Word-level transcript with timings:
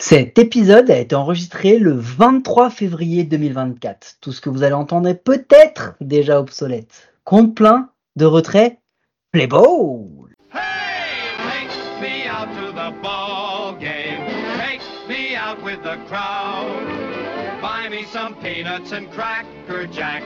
Cet 0.00 0.38
épisode 0.38 0.90
a 0.90 0.96
été 0.96 1.14
enregistré 1.14 1.78
le 1.78 1.92
23 1.92 2.70
février 2.70 3.22
2024. 3.24 4.16
Tout 4.22 4.32
ce 4.32 4.40
que 4.40 4.48
vous 4.48 4.62
allez 4.62 4.72
entendre 4.72 5.06
est 5.08 5.22
peut-être 5.22 5.94
déjà 6.00 6.40
obsolète. 6.40 7.12
Compte 7.24 7.54
plein 7.54 7.90
de 8.16 8.24
retrait, 8.24 8.78
play 9.30 9.46
ball 9.46 10.08
Hey, 10.54 11.36
take 11.36 12.00
me 12.00 12.26
out 12.30 12.48
to 12.56 12.72
the 12.72 13.02
ball 13.02 13.76
game. 13.78 14.24
Take 14.56 14.80
me 15.06 15.36
out 15.36 15.62
with 15.62 15.82
the 15.82 15.98
crowd. 16.08 16.80
Buy 17.60 17.90
me 17.90 18.04
some 18.10 18.34
peanuts 18.36 18.92
and 18.92 19.06
cracker 19.12 19.86
jack. 19.92 20.22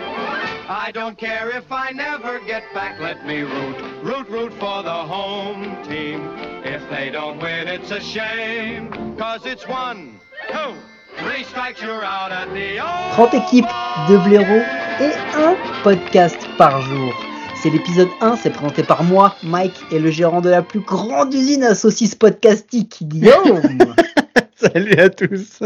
I 0.67 0.93
don't 0.93 1.19
care 1.19 1.51
if 1.51 1.71
I 1.71 1.91
never 1.91 2.41
get 2.41 2.63
back. 2.73 2.99
Let 2.99 3.27
me 3.27 3.43
root, 3.43 3.77
root, 4.03 4.29
root 4.31 4.53
for 4.55 4.83
the 4.83 4.91
home 4.91 5.77
team. 5.85 6.31
If 6.65 6.89
they 6.89 7.11
don't 7.11 7.39
win, 7.39 7.69
it's 7.69 7.91
a 7.91 8.01
shame. 8.01 8.91
Cause 9.19 9.45
it's 9.45 9.69
one, 9.69 10.19
two, 10.51 10.75
three 11.19 11.45
strikes, 11.45 11.83
you're 11.83 12.03
out 12.03 12.33
at 12.33 12.49
the 12.55 12.79
30 13.15 13.35
équipes, 13.35 13.67
de 14.09 14.17
blaireaux 14.27 14.65
et 15.01 15.13
un 15.37 15.55
podcast 15.83 16.39
par 16.57 16.81
jour. 16.81 17.13
C'est 17.63 17.69
l'épisode 17.69 18.09
1, 18.23 18.37
c'est 18.37 18.51
présenté 18.51 18.83
par 18.83 19.05
moi, 19.05 19.37
Mike, 19.43 19.79
et 19.93 19.99
le 19.99 20.11
gérant 20.11 20.41
de 20.41 20.49
la 20.49 20.63
plus 20.63 20.81
grande 20.81 21.35
usine 21.35 21.65
à 21.65 21.75
saucisses 21.75 22.15
podcastique, 22.15 23.01
Guillaume. 23.03 23.61
Salut 24.57 24.99
à 24.99 25.11
tous. 25.11 25.61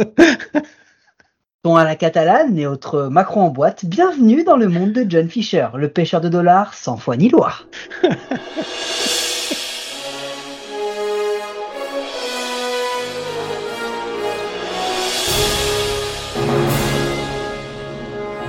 Ton 1.69 1.77
à 1.77 1.85
la 1.85 1.97
catalane 1.97 2.59
et 2.59 2.67
autres 2.67 3.09
Macron 3.11 3.43
en 3.43 3.51
boîte, 3.51 3.85
bienvenue 3.85 4.43
dans 4.43 4.57
le 4.57 4.69
monde 4.69 4.93
de 4.93 5.05
John 5.07 5.29
Fisher, 5.29 5.67
le 5.75 5.91
pêcheur 5.91 6.23
de 6.23 6.31
dollars 6.31 6.73
sans 6.73 6.97
foi 6.97 7.19
ni 7.19 7.29
loi. 7.29 7.53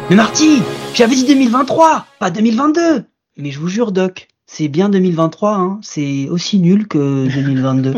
Mais 0.09 0.15
Marty, 0.15 0.63
j'avais 0.93 1.15
dit 1.15 1.25
2023, 1.25 2.05
pas 2.19 2.31
2022. 2.31 3.03
Mais 3.35 3.51
je 3.51 3.59
vous 3.59 3.67
jure, 3.67 3.91
Doc, 3.91 4.28
c'est 4.51 4.67
bien 4.67 4.89
2023, 4.89 5.51
hein. 5.53 5.79
c'est 5.83 6.27
aussi 6.29 6.59
nul 6.59 6.87
que 6.87 7.27
2022. 7.33 7.93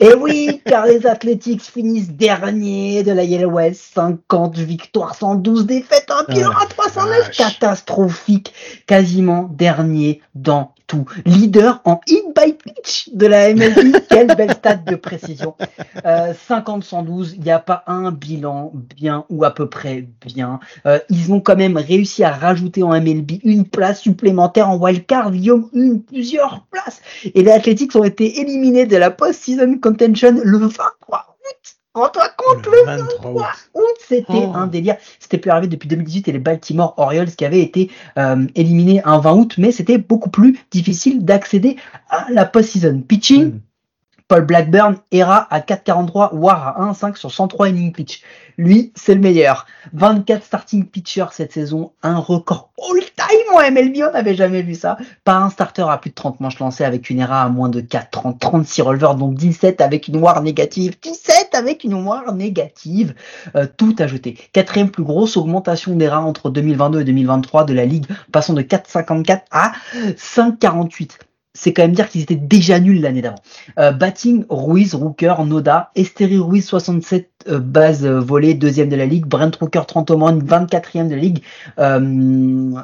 Et 0.00 0.14
oui, 0.14 0.60
car 0.64 0.86
les 0.86 1.04
Athletics 1.06 1.62
finissent 1.62 2.12
dernier 2.12 3.02
de 3.02 3.10
la 3.10 3.24
Yellow 3.24 3.50
West, 3.50 3.90
50 3.94 4.56
victoires, 4.58 5.16
112 5.16 5.66
défaites, 5.66 6.08
un 6.10 6.32
bilan 6.32 6.50
à 6.50 6.66
309, 6.66 7.26
vache. 7.26 7.36
catastrophique, 7.36 8.54
quasiment 8.86 9.50
dernier 9.52 10.22
dans 10.36 10.72
tout. 10.86 11.04
Leader 11.24 11.80
en 11.84 12.00
hit 12.06 12.24
by 12.34 12.52
pitch 12.52 13.10
de 13.12 13.26
la 13.26 13.52
MLB, 13.52 13.96
quelle 14.08 14.28
belle 14.36 14.52
stat 14.52 14.76
de 14.76 14.96
précision. 14.96 15.54
Euh, 16.04 16.32
50-112, 16.48 17.34
il 17.34 17.40
n'y 17.40 17.50
a 17.50 17.58
pas 17.58 17.82
un 17.86 18.12
bilan 18.12 18.72
bien 18.74 19.24
ou 19.30 19.44
à 19.44 19.52
peu 19.52 19.68
près 19.68 20.06
bien. 20.24 20.60
Euh, 20.86 20.98
ils 21.10 21.32
ont 21.32 21.40
quand 21.40 21.56
même 21.56 21.76
réussi 21.76 22.24
à 22.24 22.30
rajouter 22.30 22.82
en 22.82 22.90
MLB 22.90 23.40
une 23.44 23.64
place 23.64 24.00
supplémentaire 24.00 24.68
en 24.68 24.76
wildcard, 24.76 25.32
Guillaume, 25.32 25.68
une, 25.72 26.02
plusieurs 26.02 26.66
places. 26.70 27.00
Et 27.34 27.42
les 27.42 27.50
Athletics 27.50 27.94
ont 27.96 28.04
été 28.04 28.40
éliminés 28.40 28.86
de 28.86 28.96
la 28.96 29.10
post-season 29.10 29.78
contention 29.80 30.40
le 30.42 30.58
23 30.58 30.78
août. 31.08 31.35
Rends-toi 31.96 32.28
compte, 32.36 32.66
le 32.66 32.84
23 32.84 33.30
août. 33.32 33.42
août, 33.74 33.96
c'était 34.06 34.24
Oh. 34.34 34.52
un 34.54 34.66
délire. 34.66 34.96
C'était 35.18 35.38
plus 35.38 35.50
arrivé 35.50 35.66
depuis 35.66 35.88
2018 35.88 36.28
et 36.28 36.32
les 36.32 36.38
Baltimore 36.38 36.92
Orioles 36.98 37.30
qui 37.34 37.44
avaient 37.46 37.62
été 37.62 37.90
euh, 38.18 38.46
éliminés 38.54 39.00
un 39.04 39.18
20 39.18 39.32
août, 39.32 39.54
mais 39.56 39.72
c'était 39.72 39.96
beaucoup 39.96 40.28
plus 40.28 40.58
difficile 40.70 41.24
d'accéder 41.24 41.76
à 42.10 42.26
la 42.30 42.44
post-season. 42.44 43.00
Pitching, 43.08 43.44
Mm. 43.46 43.60
Paul 44.28 44.44
Blackburn, 44.44 44.96
ERA 45.12 45.46
à 45.50 45.60
4,43, 45.60 46.34
WAR 46.34 46.80
à 46.80 46.92
1,5 46.92 47.16
sur 47.16 47.30
103 47.30 47.68
innings 47.68 47.92
pitch. 47.92 48.22
Lui, 48.58 48.92
c'est 48.96 49.14
le 49.14 49.20
meilleur. 49.20 49.66
24 49.92 50.42
starting 50.42 50.84
pitchers 50.84 51.26
cette 51.30 51.52
saison, 51.52 51.92
un 52.02 52.18
record 52.18 52.70
all-time 52.76 53.54
en 53.54 53.58
MLB, 53.70 54.02
on 54.08 54.12
n'avait 54.12 54.34
jamais 54.34 54.62
vu 54.62 54.74
ça. 54.74 54.96
Pas 55.22 55.36
un 55.36 55.50
starter 55.50 55.86
à 55.88 55.98
plus 55.98 56.10
de 56.10 56.16
30 56.16 56.40
manches 56.40 56.58
lancées 56.58 56.84
avec 56.84 57.08
une 57.08 57.20
ERA 57.20 57.42
à 57.42 57.48
moins 57.48 57.68
de 57.68 57.80
4, 57.80 58.10
30, 58.10 58.40
36 58.40 58.82
releveurs, 58.82 59.14
donc 59.14 59.34
17 59.34 59.80
avec 59.80 60.08
une 60.08 60.16
WAR 60.16 60.42
négative, 60.42 60.96
17 61.00 61.54
avec 61.54 61.84
une 61.84 61.94
WAR 61.94 62.32
négative. 62.34 63.14
Euh, 63.54 63.66
tout 63.76 63.94
ajouté. 64.00 64.36
Quatrième 64.52 64.90
plus 64.90 65.04
grosse 65.04 65.36
augmentation 65.36 65.94
d'ERA 65.94 66.20
entre 66.20 66.50
2022 66.50 67.02
et 67.02 67.04
2023 67.04 67.64
de 67.64 67.74
la 67.74 67.84
ligue, 67.84 68.06
passant 68.32 68.54
de 68.54 68.62
4,54 68.62 69.42
à 69.52 69.72
5,48 70.16 71.10
c'est 71.56 71.72
quand 71.72 71.82
même 71.82 71.92
dire 71.92 72.08
qu'ils 72.08 72.22
étaient 72.22 72.36
déjà 72.36 72.78
nuls 72.78 73.00
l'année 73.00 73.22
d'avant. 73.22 73.38
Euh, 73.78 73.92
batting, 73.92 74.44
Ruiz, 74.48 74.94
Rooker, 74.94 75.34
Noda, 75.44 75.90
Esteri 75.96 76.38
Ruiz, 76.38 76.64
67 76.64 77.30
euh, 77.48 77.58
bases 77.58 78.04
euh, 78.04 78.20
volées, 78.20 78.54
deuxième 78.54 78.88
de 78.88 78.96
la 78.96 79.06
ligue, 79.06 79.26
Brent 79.26 79.56
Rooker, 79.58 79.82
30 79.86 80.10
home 80.10 80.22
runs, 80.22 80.38
24e 80.38 81.08
de 81.08 81.14
la 81.14 81.20
ligue, 81.20 81.42
euh, 81.78 81.98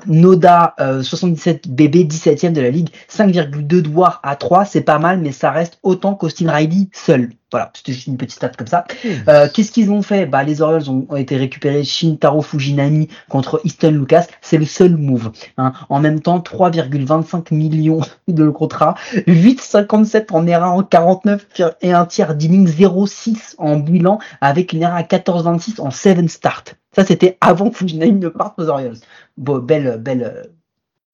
Noda, 0.06 0.74
euh, 0.80 1.02
77 1.02 1.68
BB, 1.68 2.04
17e 2.04 2.52
de 2.52 2.60
la 2.60 2.70
ligue, 2.70 2.88
5,2 3.08 3.82
de 3.82 3.88
WAR 3.88 4.20
à 4.22 4.36
3, 4.36 4.64
c'est 4.64 4.80
pas 4.80 4.98
mal, 4.98 5.20
mais 5.20 5.32
ça 5.32 5.50
reste 5.50 5.78
autant 5.82 6.14
qu'Austin 6.14 6.50
Riley 6.50 6.88
seul. 6.92 7.30
Voilà, 7.52 7.70
c'était 7.74 7.92
juste 7.92 8.06
une 8.08 8.16
petite 8.16 8.36
stat 8.36 8.48
comme 8.56 8.66
ça. 8.66 8.84
Euh, 9.28 9.46
Qu'est-ce 9.52 9.70
qu'ils 9.70 9.90
ont 9.90 10.02
fait? 10.02 10.26
Bah, 10.26 10.42
Les 10.42 10.62
Orioles 10.62 10.88
ont, 10.90 11.06
ont 11.08 11.16
été 11.16 11.36
récupérés 11.36 11.84
Shintaro 11.84 12.42
Fujinami 12.42 13.08
contre 13.28 13.60
Easton 13.64 13.90
Lucas. 13.92 14.26
C'est 14.40 14.58
le 14.58 14.64
seul 14.64 14.96
move. 14.96 15.30
hein. 15.58 15.72
En 15.90 16.00
même 16.00 16.20
temps, 16.20 16.38
3,25 16.40 17.54
millions 17.54 18.00
de 18.28 18.48
contrat, 18.48 18.94
8,57 19.26 20.32
en 20.32 20.46
ERA 20.46 20.70
en 20.70 20.82
49 20.82 21.46
et 21.82 21.92
un 21.92 22.06
tiers 22.06 22.34
d'inning, 22.34 22.66
0,6 22.66 23.54
en 23.58 23.76
bilan 23.76 24.18
avec 24.40 24.72
une 24.72 24.82
ERA 24.82 24.96
à 24.96 25.02
14,26 25.02 25.80
en 25.80 25.90
7 25.90 26.28
start. 26.30 26.76
Ça, 26.94 27.04
c'était 27.04 27.36
avant 27.40 27.70
Fujinami 27.70 28.12
ne 28.12 28.28
parte 28.28 28.58
aux 28.58 28.68
Orioles. 28.68 28.96
Bon, 29.36 29.58
belle, 29.58 29.96
belle, 29.98 30.50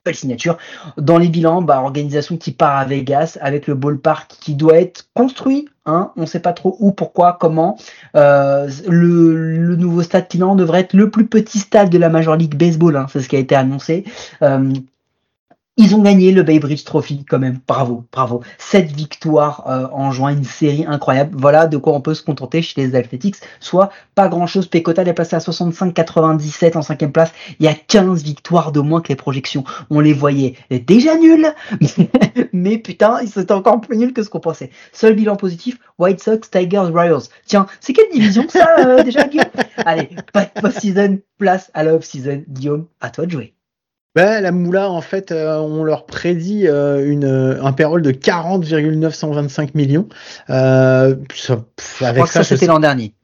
belle 0.05 0.15
signature. 0.15 0.57
Dans 0.97 1.19
les 1.19 1.29
bilans, 1.29 1.63
bah, 1.63 1.81
organisation 1.83 2.37
qui 2.37 2.53
part 2.53 2.77
à 2.77 2.85
Vegas 2.85 3.39
avec 3.41 3.67
le 3.67 3.75
ballpark 3.75 4.37
qui 4.41 4.55
doit 4.55 4.79
être 4.79 5.09
construit. 5.15 5.69
On 5.89 6.21
ne 6.21 6.27
sait 6.27 6.41
pas 6.41 6.53
trop 6.53 6.77
où, 6.81 6.93
pourquoi, 6.93 7.37
comment. 7.41 7.79
Euh, 8.15 8.69
le, 8.87 9.57
le 9.59 9.77
nouveau 9.77 10.03
stade 10.03 10.29
Tinan 10.29 10.55
devrait 10.55 10.81
être 10.81 10.95
le 10.95 11.11
plus 11.11 11.27
petit 11.27 11.59
stade 11.59 11.91
de 11.91 11.99
la 11.99 12.11
Major 12.11 12.37
League 12.37 12.57
Baseball. 12.57 12.97
Hein, 12.97 13.07
c'est 13.11 13.21
ce 13.21 13.29
qui 13.29 13.37
a 13.37 13.39
été 13.39 13.55
annoncé. 13.55 14.05
Euh, 14.43 14.73
ils 15.79 15.95
ont 15.95 16.03
gagné 16.03 16.33
le 16.33 16.43
Bay 16.43 16.59
Bridge 16.59 16.83
Trophy 16.83 17.25
quand 17.25 17.39
même. 17.39 17.61
Bravo, 17.69 18.05
bravo. 18.13 18.43
Sept 18.59 18.91
victoires 18.91 19.65
euh, 19.69 19.87
en 19.93 20.11
juin, 20.11 20.31
une 20.31 20.43
série 20.43 20.85
incroyable. 20.85 21.37
Voilà 21.39 21.69
de 21.69 21.77
quoi 21.77 21.95
on 21.95 22.01
peut 22.01 22.15
se 22.15 22.23
contenter 22.23 22.63
chez 22.63 22.85
les 22.85 22.97
Athletics. 22.97 23.37
Soit 23.61 23.91
pas 24.17 24.29
grand 24.29 24.49
chose. 24.49 24.67
Pecota 24.67 25.03
est 25.03 25.13
passé 25.15 25.37
à 25.37 25.39
65-97 25.39 26.77
en 26.77 26.83
cinquième 26.83 27.13
place. 27.13 27.33
Il 27.61 27.65
y 27.65 27.69
a 27.69 27.75
15 27.75 28.25
victoires 28.25 28.73
de 28.73 28.81
moins 28.81 29.01
que 29.01 29.09
les 29.09 29.17
projections. 29.17 29.63
On 29.89 30.01
les 30.01 30.13
voyait 30.13 30.57
déjà 30.69 31.17
nuls. 31.17 31.55
Mais 32.53 32.79
putain, 32.79 33.21
ils 33.23 33.41
étaient 33.41 33.53
encore 33.53 33.81
plus 33.81 33.97
nuls 33.97 34.13
que 34.13 34.25
ce 34.25 34.31
qu'on 34.31 34.41
pensait. 34.41 34.71
Seul 34.93 35.15
bilan 35.15 35.37
positif, 35.37 35.79
White 36.01 36.21
Sox, 36.21 36.51
Tigers, 36.51 36.91
Royals. 36.93 37.29
Tiens, 37.47 37.67
c'est 37.81 37.93
quelle 37.93 38.11
division 38.13 38.47
ça 38.49 38.67
euh, 38.81 39.05
déjà, 39.05 39.29
Guillaume? 39.29 39.47
Allez, 39.77 40.11
pas 40.33 40.45
de 40.45 40.61
post-season, 40.61 41.21
place 41.39 41.71
à 41.73 41.85
la 41.85 41.95
off-season. 41.95 42.43
Guillaume, 42.49 42.87
à 43.01 43.11
toi 43.11 43.27
de 43.27 43.31
jouer. 43.31 43.55
Ben, 44.15 44.41
la 44.43 44.53
Moula, 44.53 44.91
en 44.91 45.01
fait, 45.01 45.31
euh, 45.31 45.59
on 45.59 45.85
leur 45.85 46.07
prédit 46.07 46.67
euh, 46.67 47.09
une, 47.09 47.25
un 47.25 47.73
payroll 47.73 48.03
de 48.03 48.11
40,925 48.11 49.75
millions. 49.75 50.09
Euh, 50.51 51.15
ça- 51.35 51.57
pff, 51.77 51.99
Je 52.01 52.05
avec 52.05 52.15
crois 52.17 52.27
que 52.27 52.33
ça, 52.33 52.43
je 52.43 52.49
c'était 52.49 52.67
l'an 52.67 52.81
dernier. 52.81 53.15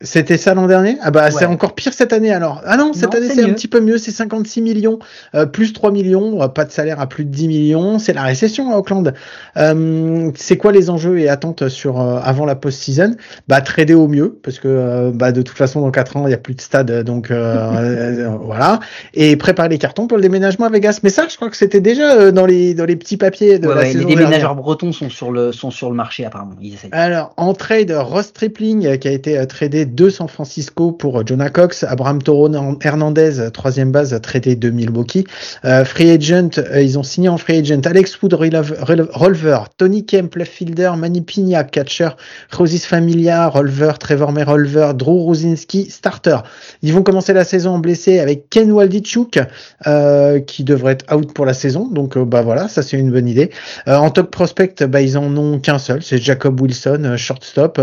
C'était 0.00 0.36
ça 0.38 0.54
l'an 0.54 0.66
dernier? 0.68 0.96
Ah 1.02 1.10
bah 1.10 1.24
Ouais. 1.24 1.30
c'est 1.32 1.44
encore 1.44 1.74
pire 1.74 1.92
cette 1.92 2.12
année 2.12 2.32
alors. 2.32 2.62
Ah 2.64 2.76
non, 2.76 2.92
cette 2.92 3.12
Non, 3.12 3.18
année 3.18 3.28
c'est 3.34 3.42
un 3.42 3.52
petit 3.52 3.66
peu 3.66 3.80
mieux, 3.80 3.98
c'est 3.98 4.12
56 4.12 4.60
millions, 4.62 5.00
euh, 5.34 5.44
plus 5.44 5.72
3 5.72 5.90
millions, 5.90 6.40
euh, 6.40 6.46
pas 6.46 6.64
de 6.64 6.70
salaire 6.70 7.00
à 7.00 7.08
plus 7.08 7.24
de 7.24 7.30
10 7.30 7.48
millions, 7.48 7.98
c'est 7.98 8.12
la 8.12 8.22
récession 8.22 8.72
à 8.72 8.76
Auckland. 8.76 9.12
Euh, 9.56 10.30
c'est 10.36 10.56
quoi 10.56 10.70
les 10.70 10.88
enjeux 10.90 11.18
et 11.18 11.28
attentes 11.28 11.68
sur 11.68 12.00
euh, 12.00 12.20
avant 12.22 12.44
la 12.46 12.54
post-season? 12.54 13.16
Bah 13.48 13.60
trader 13.60 13.94
au 13.94 14.06
mieux, 14.06 14.38
parce 14.42 14.60
que 14.60 14.68
euh, 14.68 15.10
bah, 15.12 15.32
de 15.32 15.42
toute 15.42 15.56
façon 15.58 15.80
dans 15.80 15.90
4 15.90 16.16
ans 16.16 16.22
il 16.26 16.28
n'y 16.28 16.34
a 16.34 16.38
plus 16.38 16.54
de 16.54 16.60
stade, 16.60 17.02
donc 17.02 17.30
euh, 17.32 18.28
voilà. 18.40 18.78
Et 19.14 19.36
préparer 19.36 19.68
les 19.68 19.78
cartons 19.78 20.06
pour 20.06 20.16
le 20.16 20.22
déménagement 20.22 20.66
à 20.66 20.70
Vegas. 20.70 21.00
Mais 21.02 21.10
ça 21.10 21.26
je 21.28 21.34
crois 21.36 21.50
que 21.50 21.56
c'était 21.56 21.80
déjà 21.80 22.12
euh, 22.14 22.30
dans 22.30 22.46
les 22.46 22.72
dans 22.74 22.84
les 22.84 22.96
petits 22.96 23.16
papiers 23.16 23.58
de 23.58 23.66
Ouais, 23.66 23.74
la 23.74 23.80
ouais, 23.80 23.92
les 23.94 24.04
déménageurs 24.04 24.28
dernière. 24.30 24.54
bretons 24.54 24.92
sont 24.92 25.10
sur 25.10 25.32
le, 25.32 25.50
sont 25.50 25.70
sur 25.72 25.90
le 25.90 25.96
marché 25.96 26.24
apparemment. 26.24 26.54
Ils. 26.60 26.76
Alors, 26.92 27.32
en 27.36 27.52
trade, 27.54 27.90
Ross 27.90 28.32
Tripling, 28.32 28.96
qui 28.98 29.08
a 29.08 29.10
été 29.10 29.44
tradé 29.46 29.87
de 29.94 30.10
San 30.10 30.28
Francisco 30.28 30.92
pour 30.92 31.26
Jonah 31.26 31.50
Cox, 31.50 31.84
Abraham 31.84 32.22
Toro 32.22 32.48
Hernandez, 32.82 33.50
troisième 33.52 33.92
base 33.92 34.18
traité 34.22 34.56
de 34.56 34.70
Milwaukee. 34.70 35.24
Euh, 35.64 35.84
free 35.84 36.10
agent, 36.10 36.58
euh, 36.58 36.80
ils 36.80 36.98
ont 36.98 37.02
signé 37.02 37.28
en 37.28 37.38
free 37.38 37.58
agent 37.58 37.80
Alex 37.84 38.20
Wood, 38.22 38.34
Rolver, 38.34 39.58
Tony 39.76 40.04
Kemp, 40.04 40.34
left 40.36 40.52
fielder, 40.52 40.92
Manny 40.96 41.22
Pina, 41.22 41.64
catcher, 41.64 42.10
Rosis 42.52 42.86
Familia, 42.86 43.48
Rolver, 43.48 43.92
Trevor 43.98 44.32
May, 44.32 44.44
Rolver, 44.44 44.92
Drew 44.94 45.22
Rosinski, 45.22 45.90
starter. 45.90 46.38
Ils 46.82 46.92
vont 46.92 47.02
commencer 47.02 47.32
la 47.32 47.44
saison 47.44 47.78
blessé 47.78 48.18
avec 48.18 48.48
Ken 48.50 48.70
Waldichuk, 48.70 49.38
euh, 49.86 50.40
qui 50.40 50.64
devrait 50.64 50.92
être 50.92 51.14
out 51.14 51.32
pour 51.32 51.46
la 51.46 51.54
saison. 51.54 51.88
Donc 51.88 52.18
bah 52.18 52.42
voilà, 52.42 52.68
ça 52.68 52.82
c'est 52.82 52.98
une 52.98 53.10
bonne 53.10 53.28
idée. 53.28 53.50
en 53.86 54.10
top 54.10 54.30
prospect, 54.30 54.74
bah, 54.86 55.00
ils 55.00 55.16
en 55.18 55.36
ont 55.36 55.58
qu'un 55.58 55.78
seul, 55.78 56.02
c'est 56.02 56.18
Jacob 56.18 56.60
Wilson, 56.60 57.14
shortstop, 57.16 57.80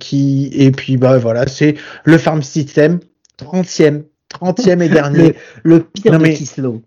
qui 0.00 0.50
et 0.52 0.70
puis 0.70 0.93
bah 0.96 1.18
voilà, 1.18 1.46
c'est 1.46 1.76
le 2.04 2.18
farm 2.18 2.42
system, 2.42 3.00
30e, 3.38 4.04
30e 4.40 4.82
et 4.82 4.88
dernier. 4.88 5.34
Le, 5.62 5.80
pire 5.80 6.12
non, 6.12 6.18
de 6.18 6.26
Kislow. 6.28 6.82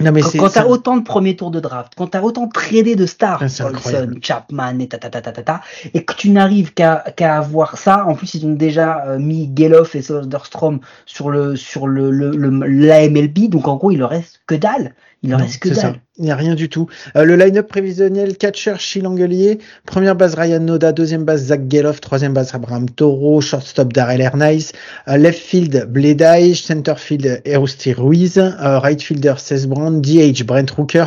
Non, 0.00 0.12
mais 0.12 0.20
quand, 0.22 0.50
t'as 0.50 0.66
autant 0.66 0.96
de 0.96 1.02
premiers 1.02 1.34
tours 1.34 1.50
de 1.50 1.58
draft, 1.58 1.94
quand 1.96 2.06
t'as 2.06 2.22
autant 2.22 2.46
tradé 2.46 2.94
de 2.94 3.04
stars, 3.04 3.42
Olson, 3.42 4.14
Chapman 4.22 4.78
et 4.78 4.86
ta, 4.86 4.96
ta, 4.98 5.10
ta, 5.10 5.20
ta, 5.20 5.32
ta, 5.32 5.60
et 5.92 6.04
que 6.04 6.14
tu 6.14 6.30
n'arrives 6.30 6.72
qu'à 6.72 7.04
qu'à 7.16 7.36
avoir 7.36 7.76
ça, 7.76 8.06
en 8.06 8.14
plus 8.14 8.34
ils 8.34 8.46
ont 8.46 8.52
déjà 8.52 9.04
euh, 9.06 9.18
mis 9.18 9.50
Geloff 9.56 9.96
et 9.96 10.02
Soderstrom 10.02 10.78
sur 11.04 11.30
le 11.30 11.56
sur 11.56 11.88
le, 11.88 12.12
le, 12.12 12.30
le 12.30 12.48
l'AMLB, 12.48 13.48
donc 13.48 13.66
en 13.66 13.74
gros 13.74 13.90
il 13.90 13.98
leur 13.98 14.10
reste 14.10 14.40
que 14.46 14.54
dalle. 14.54 14.94
Il 15.24 15.34
en 15.34 15.38
reste 15.38 15.58
que 15.58 15.70
dalle. 15.70 16.00
Il 16.18 16.24
n'y 16.24 16.32
a 16.32 16.36
rien 16.36 16.56
du 16.56 16.68
tout. 16.68 16.88
Euh, 17.14 17.22
le 17.22 17.36
line-up 17.36 17.68
prévisionnel, 17.68 18.36
catcher 18.36 18.74
Chilangelier, 18.78 19.60
première 19.86 20.16
base 20.16 20.34
Ryan 20.34 20.58
Noda, 20.58 20.90
deuxième 20.90 21.24
base 21.24 21.44
Zach 21.44 21.60
Geloff, 21.70 22.00
troisième 22.00 22.32
base 22.32 22.52
Abraham 22.56 22.90
Toro, 22.90 23.40
shortstop 23.40 23.92
Darrell 23.92 24.20
Ernaiz, 24.20 24.72
euh, 25.06 25.16
left 25.16 25.38
field 25.38 25.86
Bledai, 25.88 26.54
center 26.54 26.94
field 26.96 27.40
Erosti 27.44 27.92
Ruiz, 27.92 28.36
euh, 28.36 28.80
right 28.80 29.00
fielder 29.00 29.34
Seth 29.36 29.68
Brown, 29.68 30.00
DH 30.00 30.42
Brent 30.44 30.70
Rooker. 30.76 31.06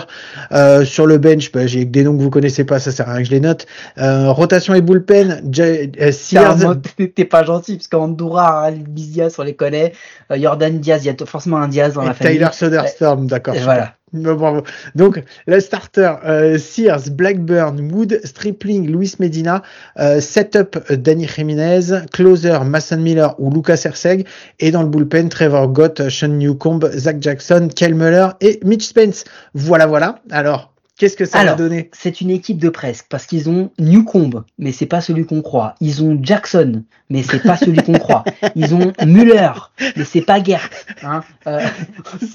sur 0.85 1.05
le 1.05 1.17
bench, 1.17 1.51
bah, 1.51 1.67
j'ai 1.67 1.83
des 1.83 2.03
noms 2.03 2.15
que 2.15 2.23
vous 2.23 2.29
connaissez 2.29 2.63
pas, 2.63 2.79
ça 2.79 2.91
sert 2.91 3.09
à 3.09 3.13
rien 3.13 3.23
que 3.23 3.27
je 3.27 3.33
les 3.33 3.41
note. 3.41 3.65
rotation 3.97 4.73
et 4.73 4.81
bullpen, 4.81 5.41
Sears. 6.11 6.57
T'es 7.15 7.25
pas 7.25 7.43
gentil, 7.43 7.75
parce 7.75 7.89
qu'Andorra, 7.89 8.71
Bizia, 8.71 9.27
on 9.37 9.43
les 9.43 9.55
connaît. 9.55 9.91
Jordan 10.33 10.79
Diaz, 10.79 11.03
il 11.03 11.07
y 11.07 11.09
a 11.09 11.25
forcément 11.25 11.57
un 11.57 11.67
Diaz 11.67 11.95
dans 11.95 12.03
la 12.03 12.13
famille. 12.13 12.37
Tyler 12.37 12.49
Soderstrom, 12.53 13.27
d'accord. 13.27 13.55
Voilà. 13.61 13.95
Donc, 14.95 15.23
le 15.47 15.59
starter, 15.59 16.13
euh, 16.25 16.57
Sears, 16.57 17.09
Blackburn, 17.11 17.79
Wood, 17.91 18.19
Stripling, 18.23 18.91
Luis 18.91 19.13
Medina, 19.19 19.61
euh, 19.99 20.19
setup 20.19 20.77
Danny 20.91 21.27
Jiménez, 21.27 22.07
closer 22.11 22.59
Mason 22.65 22.97
Miller 22.97 23.35
ou 23.39 23.51
Lucas 23.51 23.81
Herseg, 23.85 24.25
et 24.59 24.71
dans 24.71 24.83
le 24.83 24.89
bullpen, 24.89 25.29
Trevor 25.29 25.69
Gott, 25.69 26.09
Sean 26.09 26.29
Newcomb, 26.29 26.79
Zach 26.93 27.17
Jackson, 27.21 27.69
Kel 27.73 27.95
Muller 27.95 28.29
et 28.41 28.59
Mitch 28.63 28.87
Spence. 28.87 29.23
Voilà, 29.53 29.85
voilà. 29.85 30.19
Alors, 30.29 30.70
Qu'est-ce 31.01 31.18
que 31.18 31.25
ça 31.25 31.39
Alors, 31.39 31.57
va 31.57 31.63
donner 31.63 31.89
C'est 31.94 32.21
une 32.21 32.30
équipe 32.30 32.59
de 32.59 32.69
presque 32.69 33.07
parce 33.09 33.25
qu'ils 33.25 33.50
ont 33.50 33.71
Newcomb, 33.80 34.44
mais 34.59 34.71
c'est 34.71 34.86
pas 34.86 35.01
celui 35.01 35.25
qu'on 35.25 35.42
croit. 35.42 35.74
Ils 35.81 36.03
ont 36.03 36.19
Jackson, 36.21 36.83
mais 37.09 37.24
c'est 37.24 37.42
pas 37.42 37.57
celui 37.57 37.81
qu'on 37.81 37.98
croit. 37.98 38.24
Ils 38.56 38.75
ont 38.75 38.94
Muller, 39.03 39.50
mais 39.98 40.06
c'est 40.06 40.21
pas 40.21 40.44
Gert. 40.44 40.69
Hein 41.01 41.24
euh, 41.48 41.65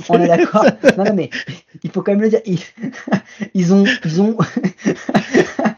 on 0.09 0.21
est 0.21 0.27
d'accord 0.27 0.67
Non, 0.99 1.05
non, 1.05 1.15
mais 1.15 1.31
il 1.85 1.93
faut 1.93 2.03
quand 2.03 2.11
même 2.11 2.23
le 2.23 2.31
dire. 2.31 2.41
Ils, 2.45 2.59
ils 3.55 3.73
ont, 3.73 3.85
ils 4.05 4.21
ont. 4.21 4.37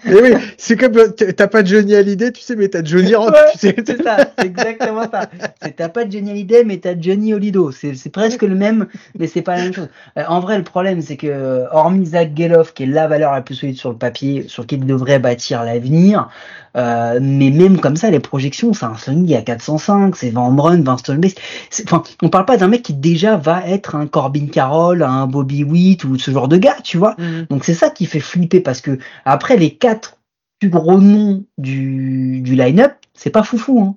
Mais 0.05 0.21
oui, 0.21 0.35
c'est 0.57 0.77
comme 0.77 0.93
t'as 1.15 1.47
pas 1.47 1.63
de 1.63 1.69
Johnny 1.69 1.95
Hallyday, 1.95 2.33
tu 2.33 2.41
sais, 2.41 2.57
mais 2.57 2.69
t'as 2.69 2.83
Johnny 2.83 3.15
Rock. 3.15 3.35
tu 3.53 3.59
sais. 3.59 3.77
C'est 3.85 4.03
ça, 4.03 4.17
c'est 4.39 4.47
exactement 4.47 5.05
ça. 5.11 5.29
T'as 5.77 5.89
pas 5.89 6.05
de 6.05 6.13
Johnny 6.13 6.31
Hallyday, 6.31 6.65
mais 6.65 6.79
t'as 6.79 6.99
Johnny 6.99 7.35
Holido. 7.35 7.71
C'est 7.73 8.11
presque 8.11 8.43
le 8.43 8.55
même, 8.55 8.87
mais 9.19 9.27
c'est 9.27 9.43
pas 9.43 9.57
la 9.57 9.65
même 9.65 9.75
chose. 9.75 9.89
Euh, 10.17 10.25
en 10.29 10.41
vrai, 10.41 10.57
le 10.59 10.65
problème, 10.65 11.03
c'est 11.03 11.17
que 11.17 11.65
hormis 11.71 12.07
Zach 12.07 12.31
Geloff, 12.37 12.73
qui 12.73 12.85
est 12.85 12.87
la 12.87 13.07
valeur 13.07 13.33
la 13.33 13.43
plus 13.43 13.55
solide 13.55 13.77
sur 13.77 13.91
le 13.91 13.97
papier, 13.97 14.45
sur 14.49 14.67
qui 14.67 14.79
il 14.79 14.87
devrait 14.87 15.19
bâtir 15.19 15.65
l'avenir, 15.65 16.29
euh, 16.77 17.19
mais 17.23 17.51
même 17.51 17.81
comme 17.81 17.97
ça, 17.97 18.11
les 18.11 18.21
projections, 18.21 18.73
c'est 18.73 18.85
un 18.85 18.97
Sonny 18.97 19.35
à 19.35 19.43
405, 19.43 20.17
c'est 20.17 20.31
Van 20.31 20.53
Brun, 20.53 20.85
Winston 20.85 21.17
Base. 21.17 21.35
Enfin, 21.85 22.03
on 22.23 22.29
parle 22.29 22.47
pas 22.47 22.57
d'un 22.57 22.69
mec 22.69 22.83
qui 22.83 22.95
déjà 22.95 23.37
va 23.37 23.67
être 23.67 23.95
un 23.95 24.07
Corbin 24.07 24.47
Carroll, 24.47 25.03
un 25.03 25.27
Bobby 25.27 25.65
Witt 25.65 26.05
ou 26.05 26.19
ce 26.19 26.31
genre 26.31 26.49
de 26.49 26.57
gars, 26.57 26.77
tu 26.83 26.99
vois. 26.99 27.15
Mhm. 27.19 27.47
Donc 27.51 27.65
c'est 27.65 27.75
ça 27.75 27.91
qui 27.91 28.07
fait 28.07 28.21
flipper 28.21 28.61
parce 28.61 28.81
que 28.81 28.99
après 29.25 29.57
les 29.57 29.71
quatre 29.75 30.19
plus 30.61 30.71
gros 30.71 30.99
noms 30.99 31.45
du, 31.57 32.41
du 32.41 32.55
line-up, 32.55 32.93
c'est 33.15 33.31
pas 33.31 33.43
foufou. 33.43 33.81
Hein. 33.81 33.97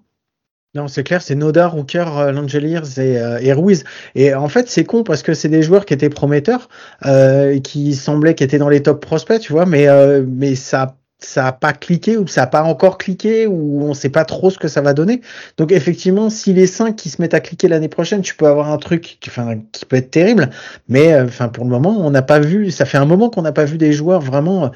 Non, 0.74 0.88
c'est 0.88 1.04
clair, 1.04 1.22
c'est 1.22 1.36
Noda, 1.36 1.68
Rooker, 1.68 2.06
euh, 2.18 2.32
Langeliers 2.32 2.98
et, 2.98 3.18
euh, 3.20 3.40
et, 3.42 3.52
Ruiz. 3.52 3.84
Et 4.16 4.34
en 4.34 4.48
fait, 4.48 4.70
c'est 4.70 4.86
con 4.86 5.04
parce 5.04 5.22
que 5.22 5.34
c'est 5.34 5.50
des 5.50 5.64
joueurs 5.64 5.86
qui 5.86 5.94
étaient 5.94 6.10
prometteurs, 6.10 6.70
euh, 7.06 7.60
qui 7.60 7.94
semblaient 7.94 8.36
qu'ils 8.36 8.46
étaient 8.46 8.58
dans 8.58 8.70
les 8.70 8.82
top 8.82 9.02
prospects, 9.06 9.42
tu 9.42 9.52
vois, 9.52 9.66
mais, 9.66 9.90
euh, 9.90 10.24
mais 10.26 10.56
ça 10.56 10.96
ça 11.24 11.48
a 11.48 11.52
pas 11.52 11.74
cliqué 11.74 12.18
ou 12.18 12.28
ça 12.28 12.44
a 12.44 12.48
pas 12.48 12.64
encore 12.64 12.98
cliqué 12.98 13.48
ou 13.48 13.84
on 13.84 13.94
sait 13.94 14.10
pas 14.10 14.26
trop 14.26 14.50
ce 14.50 14.58
que 14.58 14.68
ça 14.68 14.82
va 14.82 14.94
donner. 14.94 15.22
Donc 15.58 15.72
effectivement, 15.72 16.30
si 16.30 16.54
les 16.54 16.68
5 16.68 16.96
qui 16.96 17.10
se 17.10 17.22
mettent 17.22 17.34
à 17.34 17.40
cliquer 17.40 17.68
l'année 17.68 17.88
prochaine, 17.88 18.22
tu 18.22 18.36
peux 18.36 18.48
avoir 18.48 18.72
un 18.72 18.78
truc 18.78 19.18
qui, 19.20 19.30
enfin, 19.30 19.60
qui 19.72 19.86
peut 19.86 19.98
être 19.98 20.12
terrible. 20.12 20.50
Mais 20.90 21.14
euh, 21.14 21.26
enfin 21.26 21.48
pour 21.48 21.64
le 21.64 21.70
moment, 21.70 21.96
on 22.00 22.10
n'a 22.10 22.22
pas 22.22 22.40
vu. 22.40 22.72
Ça 22.72 22.86
fait 22.86 22.98
un 22.98 23.06
moment 23.06 23.30
qu'on 23.30 23.44
n'a 23.44 23.52
pas 23.52 23.66
vu 23.66 23.78
des 23.78 23.94
joueurs 23.94 24.22
vraiment 24.22 24.66
euh, 24.66 24.70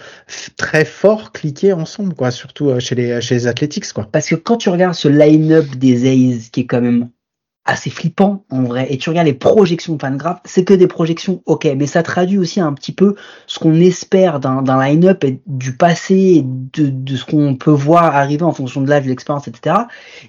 très 0.58 0.86
forts 0.86 1.32
cliquer 1.32 1.74
ensemble, 1.74 2.14
quoi. 2.14 2.32
Surtout 2.32 2.70
euh, 2.70 2.80
chez 2.80 2.96
les 2.96 3.22
chez 3.22 3.36
les 3.36 3.48
Athletics, 3.48 3.92
quoi. 3.94 4.08
Parce 4.12 4.30
que 4.30 4.36
quand 4.36 4.58
tu 4.58 4.70
regardes 4.70 4.96
ce 4.96 5.08
line-up 5.08 5.66
des 5.78 6.08
A's 6.10 6.50
qui 6.50 6.62
est 6.62 6.66
quand 6.66 6.82
même 6.82 7.10
assez 7.66 7.90
flippant 7.90 8.46
en 8.52 8.64
vrai. 8.64 8.88
Et 8.92 8.98
tu 8.98 9.10
regardes 9.10 9.28
les 9.28 9.34
projections 9.34 9.96
de 9.96 10.02
Fangraph, 10.02 10.40
c'est 10.46 10.64
que 10.64 10.74
des 10.74 10.88
projections, 10.88 11.42
ok, 11.46 11.68
mais 11.76 11.88
ça 11.88 12.04
traduit 12.04 12.38
aussi 12.38 12.60
un 12.60 12.74
petit 12.74 12.92
peu 12.92 13.16
ce 13.48 13.60
qu'on 13.60 13.74
espère 13.76 14.40
d'un 14.40 14.80
line-up 14.80 15.24
et 15.24 15.42
du 15.48 15.76
passé, 15.76 16.44
de, 16.46 16.88
de 16.90 17.16
ce 17.16 17.26
qu'on 17.26 17.56
peut 17.56 17.72
voir 17.72 18.16
arriver 18.16 18.44
en 18.44 18.54
fonction 18.54 18.82
de 18.82 18.90
l'âge, 18.90 19.04
de 19.04 19.10
l'expérience, 19.10 19.48
etc. 19.48 19.76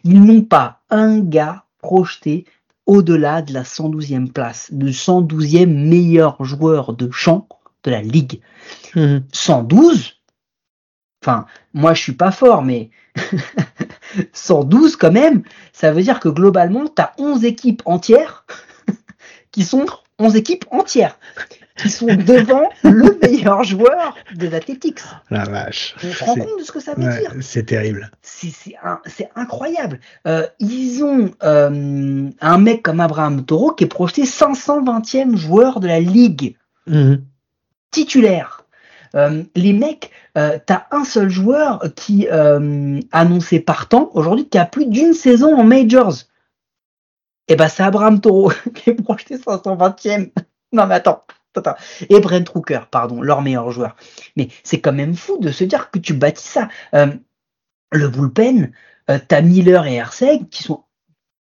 Ils 0.04 0.22
n'ont 0.22 0.42
pas 0.42 0.80
un 0.90 1.20
gars 1.20 1.64
projeté 1.82 2.46
au-delà 2.86 3.42
de 3.42 3.52
la 3.52 3.62
112e 3.64 4.32
place, 4.32 4.70
le 4.72 4.90
112e 4.90 5.66
meilleur 5.66 6.42
joueur 6.44 6.94
de 6.94 7.10
champ 7.10 7.48
de 7.84 7.90
la 7.90 8.00
ligue. 8.00 8.40
112 9.32 9.98
mmh. 9.98 10.12
Enfin, 11.22 11.46
moi 11.74 11.92
je 11.92 12.02
suis 12.02 12.12
pas 12.12 12.30
fort, 12.30 12.62
mais 12.62 12.90
112 14.32 14.96
quand 14.96 15.12
même, 15.12 15.42
ça 15.72 15.92
veut 15.92 16.02
dire 16.02 16.20
que 16.20 16.28
globalement, 16.28 16.84
tu 16.86 17.02
as 17.02 17.12
11 17.18 17.44
équipes 17.44 17.82
entières 17.84 18.46
qui 19.50 19.64
sont 19.64 19.86
11 20.18 20.36
équipes 20.36 20.64
entières 20.70 21.18
qui 21.76 21.90
sont 21.90 22.06
devant 22.06 22.68
le 22.82 23.18
meilleur 23.20 23.62
joueur 23.62 24.16
des 24.34 24.54
Athletics. 24.54 25.00
La 25.30 25.44
vache. 25.44 25.94
On 26.02 26.12
se 26.12 26.24
rend 26.24 26.34
compte 26.34 26.58
de 26.58 26.64
ce 26.64 26.72
que 26.72 26.80
ça 26.80 26.94
veut 26.94 27.02
dire. 27.02 27.32
C'est 27.40 27.66
terrible. 27.66 28.10
C'est 28.22 29.30
incroyable. 29.34 30.00
Euh, 30.26 30.46
ils 30.58 31.04
ont 31.04 31.30
euh, 31.42 32.30
un 32.40 32.58
mec 32.58 32.82
comme 32.82 33.00
Abraham 33.00 33.44
Toro 33.44 33.72
qui 33.72 33.84
est 33.84 33.88
projeté 33.88 34.24
520e 34.24 35.36
joueur 35.36 35.80
de 35.80 35.86
la 35.86 36.00
ligue. 36.00 36.56
Mhm. 36.86 37.24
Titulaire. 37.90 38.55
Euh, 39.16 39.42
les 39.54 39.72
mecs, 39.72 40.10
euh, 40.36 40.58
t'as 40.64 40.86
un 40.90 41.04
seul 41.04 41.28
joueur 41.28 41.82
qui 41.94 42.28
euh, 42.30 43.00
annoncé 43.12 43.60
partant 43.60 44.10
aujourd'hui 44.14 44.48
qui 44.48 44.58
a 44.58 44.66
plus 44.66 44.86
d'une 44.86 45.14
saison 45.14 45.56
en 45.56 45.64
majors. 45.64 46.24
Et 47.48 47.52
eh 47.52 47.56
ben 47.56 47.68
c'est 47.68 47.84
Abraham 47.84 48.20
Toro 48.20 48.50
qui 48.74 48.90
est 48.90 48.94
projeté 48.94 49.36
520e. 49.36 50.32
Non 50.72 50.86
mais 50.86 50.96
attends. 50.96 51.24
Et 52.10 52.20
Brent 52.20 52.46
Rooker, 52.52 52.80
pardon, 52.90 53.22
leur 53.22 53.40
meilleur 53.40 53.70
joueur. 53.70 53.96
Mais 54.36 54.48
c'est 54.62 54.80
quand 54.80 54.92
même 54.92 55.14
fou 55.14 55.38
de 55.38 55.50
se 55.50 55.64
dire 55.64 55.90
que 55.90 55.98
tu 55.98 56.12
bâtis 56.12 56.46
ça. 56.46 56.68
Le 56.92 58.08
bullpen, 58.08 58.72
t'as 59.06 59.40
Miller 59.40 59.86
et 59.86 59.94
Herseg 59.94 60.50
qui 60.50 60.62
sont 60.62 60.84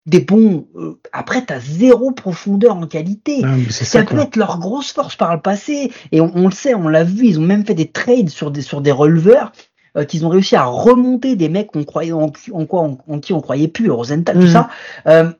des 0.09 0.21
bons. 0.21 0.67
Euh, 0.77 0.99
après, 1.13 1.45
tu 1.45 1.53
as 1.53 1.61
zéro 1.61 2.11
profondeur 2.13 2.77
en 2.77 2.87
qualité. 2.87 3.43
ça, 3.71 4.03
peut 4.05 4.19
être 4.19 4.37
leur 4.37 4.59
grosse 4.59 4.93
force 4.93 5.17
par 5.17 5.35
le 5.35 5.41
passé. 5.41 5.93
Et 6.13 6.21
on, 6.21 6.47
le 6.47 6.51
sait, 6.51 6.75
on 6.75 6.89
l'a 6.89 7.05
vu, 7.05 7.27
ils 7.27 7.39
ont 7.39 7.45
même 7.45 7.65
fait 7.65 7.75
des 7.75 7.91
trades 7.91 8.31
sur 8.31 8.51
des, 8.51 8.63
sur 8.63 8.81
des 8.81 8.93
releveurs 8.93 9.53
euh, 9.97 10.05
qu'ils 10.05 10.25
ont 10.27 10.29
réussi 10.29 10.57
à 10.57 10.65
remonter 10.65 11.37
des 11.37 11.49
mecs 11.49 11.69
qu'on 11.69 11.85
croyait 11.85 12.13
en, 12.13 12.33
en 12.53 12.67
quoi 12.67 12.91
en, 13.07 13.21
qui 13.21 13.33
on 13.33 13.41
croyait 13.41 13.69
plus, 13.69 13.91
Rosenthal, 13.91 14.37
tout 14.37 14.43
mhm. 14.43 14.53
ça, 14.53 14.69
euh, 15.07 15.31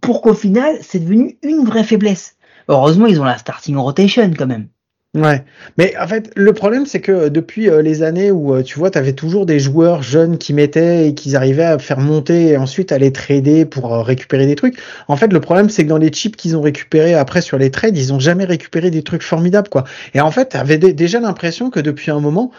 pour 0.00 0.22
qu'au 0.22 0.34
final, 0.34 0.76
c'est 0.82 0.98
devenu 0.98 1.38
une 1.42 1.64
vraie 1.64 1.84
faiblesse. 1.84 2.36
Heureusement, 2.68 3.06
ils 3.06 3.20
ont 3.20 3.24
la 3.24 3.38
starting 3.38 3.76
rotation 3.76 4.30
quand 4.36 4.46
même. 4.46 4.68
Ouais, 5.14 5.42
mais 5.78 5.96
en 5.98 6.06
fait, 6.06 6.30
le 6.36 6.52
problème, 6.52 6.84
c'est 6.84 7.00
que 7.00 7.30
depuis 7.30 7.70
euh, 7.70 7.80
les 7.80 8.02
années 8.02 8.30
où 8.30 8.54
euh, 8.54 8.62
tu 8.62 8.78
vois, 8.78 8.90
tu 8.90 8.98
avais 8.98 9.14
toujours 9.14 9.46
des 9.46 9.58
joueurs 9.58 10.02
jeunes 10.02 10.36
qui 10.36 10.52
mettaient 10.52 11.08
et 11.08 11.14
qui 11.14 11.34
arrivaient 11.34 11.64
à 11.64 11.78
faire 11.78 11.98
monter 11.98 12.48
et 12.48 12.56
ensuite 12.58 12.92
à 12.92 12.98
les 12.98 13.10
trader 13.10 13.64
pour 13.64 13.94
euh, 13.94 14.02
récupérer 14.02 14.44
des 14.46 14.54
trucs. 14.54 14.78
En 15.08 15.16
fait, 15.16 15.32
le 15.32 15.40
problème, 15.40 15.70
c'est 15.70 15.84
que 15.84 15.88
dans 15.88 15.96
les 15.96 16.10
chips 16.10 16.36
qu'ils 16.36 16.58
ont 16.58 16.60
récupérés 16.60 17.14
après 17.14 17.40
sur 17.40 17.56
les 17.56 17.70
trades, 17.70 17.96
ils 17.96 18.12
ont 18.12 18.20
jamais 18.20 18.44
récupéré 18.44 18.90
des 18.90 19.02
trucs 19.02 19.22
formidables, 19.22 19.70
quoi. 19.70 19.84
Et 20.12 20.20
en 20.20 20.30
fait, 20.30 20.54
tu 20.78 20.92
déjà 20.92 21.20
l'impression 21.20 21.70
que 21.70 21.80
depuis 21.80 22.10
un 22.10 22.20
moment, 22.20 22.50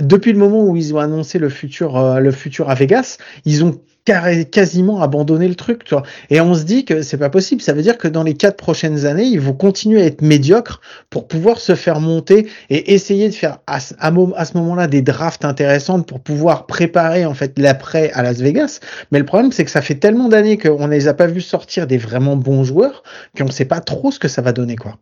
depuis 0.00 0.32
le 0.32 0.38
moment 0.38 0.64
où 0.64 0.76
ils 0.76 0.94
ont 0.94 0.98
annoncé 0.98 1.38
le 1.38 1.50
futur, 1.50 2.18
le 2.20 2.30
futur 2.30 2.70
à 2.70 2.74
Vegas, 2.74 3.18
ils 3.44 3.64
ont 3.64 3.80
quasiment 4.50 5.02
abandonné 5.02 5.48
le 5.48 5.54
truc, 5.54 5.84
tu 5.84 5.94
vois. 5.94 6.02
Et 6.30 6.40
on 6.40 6.54
se 6.54 6.64
dit 6.64 6.84
que 6.84 7.02
c'est 7.02 7.18
pas 7.18 7.30
possible. 7.30 7.62
Ça 7.62 7.72
veut 7.72 7.82
dire 7.82 7.98
que 7.98 8.08
dans 8.08 8.22
les 8.22 8.34
quatre 8.34 8.56
prochaines 8.56 9.06
années, 9.06 9.24
ils 9.24 9.40
vont 9.40 9.52
continuer 9.52 10.02
à 10.02 10.06
être 10.06 10.22
médiocres 10.22 10.80
pour 11.10 11.28
pouvoir 11.28 11.58
se 11.58 11.74
faire 11.74 12.00
monter 12.00 12.48
et 12.70 12.94
essayer 12.94 13.28
de 13.28 13.34
faire 13.34 13.58
à, 13.66 13.80
ce 13.80 14.56
moment-là 14.56 14.86
des 14.86 15.02
drafts 15.02 15.44
intéressantes 15.44 16.06
pour 16.06 16.20
pouvoir 16.20 16.66
préparer 16.66 17.26
en 17.26 17.34
fait 17.34 17.58
l'après 17.58 18.10
à 18.12 18.22
Las 18.22 18.38
Vegas. 18.38 18.80
Mais 19.12 19.18
le 19.18 19.24
problème, 19.24 19.52
c'est 19.52 19.64
que 19.64 19.70
ça 19.70 19.82
fait 19.82 19.96
tellement 19.96 20.28
d'années 20.28 20.58
qu'on 20.58 20.86
ne 20.86 20.92
les 20.92 21.08
a 21.08 21.14
pas 21.14 21.26
vus 21.26 21.40
sortir 21.40 21.86
des 21.86 21.98
vraiment 21.98 22.36
bons 22.36 22.64
joueurs 22.64 23.02
qu'on 23.36 23.44
ne 23.44 23.50
sait 23.50 23.64
pas 23.64 23.80
trop 23.80 24.10
ce 24.10 24.18
que 24.18 24.28
ça 24.28 24.42
va 24.42 24.52
donner, 24.52 24.76
quoi. 24.76 24.98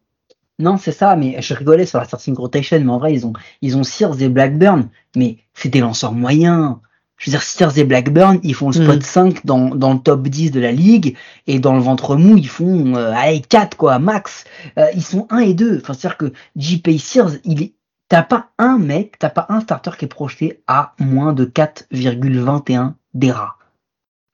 Non, 0.59 0.79
c'est 0.79 0.93
ça, 0.93 1.17
mais 1.17 1.41
je 1.43 1.53
rigolais 1.53 1.85
sur 1.85 1.99
la 1.99 2.07
starting 2.07 2.35
rotation, 2.35 2.81
mais 2.81 2.91
en 2.91 2.99
vrai, 2.99 3.13
ils 3.13 3.27
ont, 3.27 3.35
ils 3.61 3.77
ont 3.77 3.83
Sears 3.83 4.23
et 4.23 4.29
Blackburn, 4.31 4.89
mais 5.15 5.37
c'est 5.53 5.69
des 5.69 5.81
lanceurs 5.81 6.13
moyens. 6.13 6.77
Je 7.19 7.31
veux 7.31 7.33
dire, 7.33 7.43
Sears 7.43 7.79
et 7.79 7.85
Blackburn, 7.85 8.39
ils 8.43 8.55
font 8.55 8.69
le 8.69 8.75
spot 8.75 9.03
5 9.03 9.37
mm. 9.37 9.41
dans, 9.45 9.75
dans 9.75 9.95
le 9.95 9.99
top 9.99 10.29
10 10.29 10.51
de 10.51 10.61
la 10.61 10.73
ligue, 10.73 11.17
et 11.47 11.59
dans 11.59 11.75
le 11.75 11.81
ventre 11.81 12.17
mou, 12.17 12.37
ils 12.37 12.49
font 12.49 12.95
euh, 12.97 13.15
4, 13.49 13.77
quoi, 13.77 13.99
max. 13.99 14.45
Euh, 14.79 14.87
ils 14.95 15.03
sont 15.03 15.27
1 15.31 15.39
et 15.39 15.55
2. 15.55 15.81
Enfin, 15.83 15.95
c'est-à-dire 15.95 16.19
que 16.19 16.33
JP 16.57 16.99
Sears, 16.99 17.31
il 17.45 17.63
est, 17.63 17.73
t'as 18.09 18.23
pas 18.23 18.51
un 18.59 18.79
mec, 18.79 19.19
t'as 19.19 19.31
pas 19.31 19.47
un 19.49 19.61
starter 19.61 19.93
qui 19.99 20.05
est 20.05 20.09
projeté 20.09 20.63
à 20.67 20.95
moins 20.99 21.33
de 21.33 21.47
4,21 21.47 22.95
d'ERA. 23.15 23.57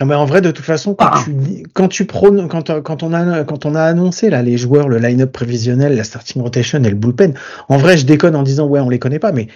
Non, 0.01 0.09
mais 0.09 0.15
en 0.17 0.25
vrai, 0.25 0.41
de 0.41 0.51
toute 0.51 0.65
façon, 0.65 0.97
quand 0.97 1.11
ah. 1.13 1.23
tu, 1.25 1.65
quand 1.75 1.87
tu 1.87 2.07
prônes, 2.07 2.49
quand, 2.49 2.83
quand 2.83 3.05
on 3.05 3.13
a, 3.13 3.45
quand 3.45 3.65
on 3.67 3.77
a 3.77 3.83
annoncé, 3.85 4.31
là, 4.31 4.43
les 4.43 4.59
joueurs, 4.59 4.89
le 4.89 4.99
line-up 4.99 5.31
prévisionnel, 5.31 5.95
la 5.95 6.03
starting 6.03 6.43
rotation 6.43 6.83
et 6.83 6.91
le 6.91 6.97
bullpen, 6.97 7.35
en 7.69 7.77
vrai, 7.77 7.97
je 7.97 8.05
déconne 8.05 8.35
en 8.35 8.43
disant, 8.43 8.67
ouais, 8.67 8.81
on 8.81 8.89
les 8.89 8.99
connaît 8.99 9.21
pas, 9.21 9.31
mais 9.31 9.47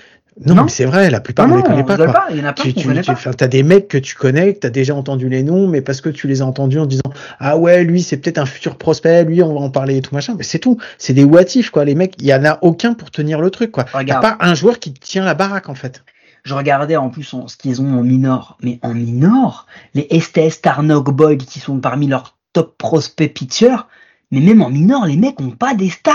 non, 0.45 0.65
mais 0.65 0.69
c'est 0.69 0.85
vrai, 0.85 1.09
la 1.09 1.21
plupart, 1.21 1.51
on 1.51 1.57
les 1.57 1.63
connaît 1.63 1.83
pas. 1.83 2.27
Il 2.31 2.37
y 2.37 2.41
en 2.43 2.45
a 2.45 2.53
pas 2.53 2.63
tu, 2.63 2.75
tu, 2.75 2.91
as 2.91 3.49
des 3.49 3.63
mecs 3.63 3.89
que 3.89 3.97
tu 3.97 4.15
connais, 4.15 4.53
que 4.53 4.61
tu 4.61 4.67
as 4.67 4.71
déjà 4.71 4.95
entendu 4.95 5.31
les 5.31 5.43
noms, 5.43 5.67
mais 5.67 5.81
parce 5.81 6.03
que 6.03 6.11
tu 6.11 6.29
les 6.29 6.43
as 6.43 6.47
entendus 6.47 6.79
en 6.79 6.85
disant 6.85 7.11
Ah 7.41 7.57
ouais, 7.57 7.85
lui, 7.85 8.03
c'est 8.03 8.19
peut-être 8.19 8.37
un 8.37 8.45
futur 8.45 8.77
prospect, 8.77 9.25
lui, 9.25 9.43
on 9.43 9.55
va 9.55 9.61
en 9.61 9.71
parler 9.71 9.97
et 9.97 10.03
tout 10.03 10.15
machin. 10.15 10.35
Mais 10.37 10.45
c'est 10.45 10.59
tout. 10.59 10.79
C'est 10.99 11.15
des 11.15 11.25
what 11.25 11.45
quoi. 11.73 11.87
Les 11.87 11.95
mecs, 11.95 12.17
il 12.19 12.27
y 12.27 12.35
en 12.35 12.45
a 12.45 12.59
aucun 12.61 12.93
pour 12.93 13.11
tenir 13.11 13.41
le 13.41 13.51
truc, 13.51 13.71
quoi. 13.73 13.87
Il 14.03 14.13
a 14.13 14.21
pas 14.21 14.37
un 14.41 14.55
joueur 14.55 14.79
qui 14.79 14.93
tient 14.93 15.25
la 15.25 15.35
baraque, 15.35 15.71
en 15.71 15.75
fait. 15.75 16.05
Je 16.45 16.55
regardais 16.55 16.97
en 16.97 17.09
plus 17.09 17.35
ce 17.47 17.57
qu'ils 17.57 17.81
ont 17.81 17.99
en 17.99 18.03
minor. 18.03 18.59
Mais 18.63 18.79
en 18.83 18.93
minor, 18.93 19.67
les 19.95 20.07
STS 20.21 20.61
Tarnok 20.61 21.11
Boyd 21.11 21.45
qui 21.45 21.61
sont 21.61 21.81
parmi 21.81 22.09
leurs 22.09 22.37
top 22.53 22.77
prospects 22.77 23.33
pitchers, 23.33 23.87
mais 24.31 24.41
même 24.41 24.61
en 24.61 24.71
minor, 24.71 25.07
les 25.07 25.17
mecs 25.17 25.41
ont 25.41 25.51
pas 25.51 25.75
des 25.75 25.89
stats. 25.91 26.13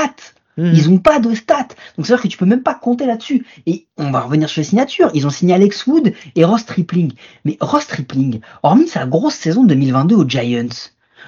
Ils 0.58 0.90
ont 0.90 0.98
pas 0.98 1.20
de 1.20 1.34
stats. 1.34 1.70
Donc 1.98 2.06
c'est-à-dire 2.06 2.24
que 2.24 2.28
tu 2.28 2.38
peux 2.38 2.46
même 2.46 2.64
pas 2.64 2.76
compter 2.76 3.06
là-dessus. 3.06 3.46
Et 3.66 3.88
on 3.98 4.12
va 4.12 4.22
revenir 4.22 4.50
sur 4.50 4.60
les 4.60 4.66
signatures. 4.66 5.10
Ils 5.14 5.26
ont 5.26 5.30
signé 5.30 5.54
Alex 5.54 5.88
Wood 5.88 6.14
et 6.36 6.44
Ross 6.44 6.66
Tripling. 6.66 7.14
Mais 7.46 7.58
Ross 7.62 7.88
Tripling, 7.88 8.42
hormis 8.64 8.88
sa 8.88 9.06
grosse 9.06 9.36
saison 9.36 9.64
2022 9.64 10.16
aux 10.16 10.28
Giants, 10.28 10.68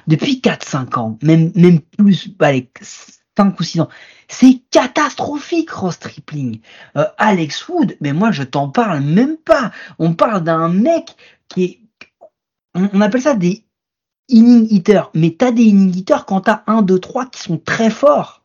depuis 0.08 0.42
4-5 0.44 1.00
ans, 1.00 1.18
même, 1.22 1.51
même 1.56 1.80
plus, 1.80 2.30
allez, 2.39 2.70
5 2.82 3.60
ou 3.60 3.63
6 3.63 3.82
ans, 3.82 3.89
c'est 4.27 4.62
catastrophique, 4.72 5.72
Ross 5.72 6.00
Tripling. 6.00 6.60
Euh, 6.98 7.06
Alex 7.18 7.68
Wood, 7.68 7.98
mais 8.01 8.13
moi 8.13 8.32
je 8.32 8.44
t'en 8.44 8.70
parle 8.70 9.01
même 9.01 9.38
pas. 9.38 9.72
On 10.00 10.13
parle 10.13 10.44
d'un 10.44 10.70
mec 10.70 11.15
qui 11.48 11.63
est. 11.63 11.80
On, 12.75 13.01
appelle 13.01 13.22
ça 13.22 13.36
des 13.36 13.63
inning 14.30 14.68
hitters. 14.70 15.12
Mais 15.13 15.36
t'as 15.38 15.51
des 15.51 15.63
inning 15.63 15.96
hitters 15.96 16.25
quand 16.25 16.42
t'as 16.42 16.63
1, 16.68 16.82
2, 16.82 17.00
3 17.00 17.27
qui 17.27 17.42
sont 17.42 17.58
très 17.58 17.89
forts. 17.89 18.42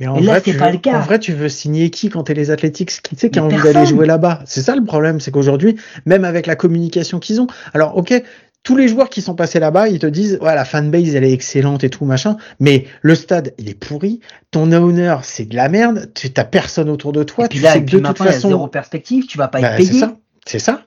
Mais 0.00 0.06
en 0.06 0.18
là, 0.18 0.40
c'est 0.42 0.56
pas 0.56 0.72
le 0.72 0.78
cas. 0.78 0.98
En 0.98 1.02
vrai, 1.02 1.18
tu 1.18 1.32
veux 1.32 1.50
signer 1.50 1.90
qui 1.90 2.08
quand 2.08 2.24
t'es 2.24 2.34
les 2.34 2.50
Athletics 2.50 3.02
Qui 3.02 3.16
sait 3.16 3.30
qui 3.30 3.38
a 3.38 3.44
envie 3.44 3.62
d'aller 3.62 3.86
jouer 3.86 4.06
là-bas? 4.06 4.40
C'est 4.46 4.62
ça 4.62 4.74
le 4.74 4.82
problème, 4.82 5.20
c'est 5.20 5.30
qu'aujourd'hui, 5.30 5.76
même 6.06 6.24
avec 6.24 6.46
la 6.46 6.56
communication 6.56 7.18
qu'ils 7.18 7.40
ont, 7.40 7.46
alors 7.74 7.96
ok, 7.96 8.22
tous 8.62 8.76
les 8.76 8.88
joueurs 8.88 9.08
qui 9.08 9.22
sont 9.22 9.34
passés 9.34 9.58
là-bas, 9.58 9.88
ils 9.88 9.98
te 9.98 10.06
disent, 10.06 10.38
ouais, 10.40 10.54
la 10.54 10.64
fanbase, 10.64 11.14
elle 11.14 11.24
est 11.24 11.32
excellente 11.32 11.84
et 11.84 11.90
tout, 11.90 12.04
machin, 12.04 12.36
mais 12.58 12.86
le 13.02 13.14
stade, 13.14 13.54
il 13.58 13.68
est 13.68 13.74
pourri, 13.74 14.20
ton 14.50 14.72
owner, 14.72 15.16
c'est 15.22 15.46
de 15.46 15.56
la 15.56 15.68
merde, 15.68 16.10
tu 16.14 16.30
t'as 16.30 16.44
personne 16.44 16.90
autour 16.90 17.12
de 17.12 17.22
toi, 17.22 17.46
et 17.46 17.48
tu 17.48 17.60
là, 17.60 17.72
sais 17.72 17.84
que 17.84 17.90
de 17.90 17.98
toute 17.98 18.18
façon. 18.18 18.48
Y 18.48 18.50
zéro 18.50 18.68
perspective, 18.68 19.26
tu 19.26 19.38
vas 19.38 19.48
pas 19.48 19.60
être 19.60 19.70
bah, 19.70 19.76
payé. 19.76 19.92
C'est 19.92 19.98
ça. 19.98 20.16
C'est 20.46 20.58
ça. 20.58 20.82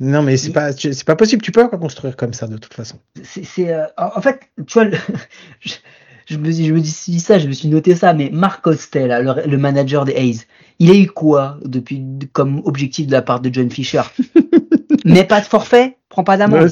Non, 0.00 0.22
mais 0.22 0.36
c'est 0.36 0.52
pas, 0.52 0.72
c'est 0.72 1.04
pas 1.04 1.16
possible, 1.16 1.42
tu 1.42 1.50
peux 1.50 1.68
pas 1.68 1.76
construire 1.76 2.16
comme 2.16 2.32
ça, 2.32 2.46
de 2.46 2.56
toute 2.56 2.72
façon. 2.72 2.98
C'est, 3.22 3.72
euh, 3.72 3.84
en 3.96 4.20
fait, 4.20 4.40
tu 4.66 4.78
vois, 4.78 4.86
je, 6.28 6.36
me, 6.36 6.50
je 6.50 6.72
me 6.72 6.80
dis 6.80 7.20
ça, 7.20 7.38
je 7.38 7.48
me 7.48 7.52
suis 7.52 7.68
noté 7.68 7.94
ça, 7.94 8.12
mais 8.12 8.28
Marc 8.30 8.62
Costel, 8.62 9.08
le, 9.24 9.46
le, 9.50 9.58
manager 9.58 10.04
des 10.04 10.12
Hayes, 10.12 10.42
il 10.78 10.90
a 10.90 10.94
eu 10.94 11.06
quoi 11.06 11.58
depuis, 11.64 12.04
comme 12.32 12.60
objectif 12.64 13.06
de 13.06 13.12
la 13.12 13.22
part 13.22 13.40
de 13.40 13.52
John 13.52 13.70
Fisher? 13.70 14.02
mais 15.04 15.24
pas 15.24 15.40
de 15.40 15.46
forfait, 15.46 15.96
prends 16.10 16.24
pas 16.24 16.36
d'amende. 16.36 16.70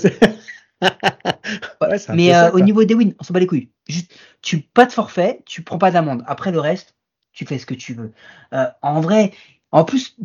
mais 2.14 2.34
euh, 2.34 2.50
au 2.50 2.60
niveau 2.60 2.84
des 2.84 2.94
wins, 2.94 3.14
on 3.18 3.24
s'en 3.24 3.32
bat 3.32 3.40
les 3.40 3.46
couilles. 3.46 3.70
Juste, 3.88 4.12
tu 4.42 4.58
pas 4.60 4.84
de 4.84 4.92
forfait, 4.92 5.42
tu 5.46 5.62
prends 5.62 5.78
pas 5.78 5.90
d'amende. 5.90 6.22
Après 6.26 6.52
le 6.52 6.60
reste, 6.60 6.94
tu 7.32 7.46
fais 7.46 7.58
ce 7.58 7.64
que 7.64 7.74
tu 7.74 7.94
veux. 7.94 8.12
Euh, 8.52 8.66
en 8.82 9.00
vrai, 9.00 9.32
en 9.72 9.84
plus, 9.84 10.16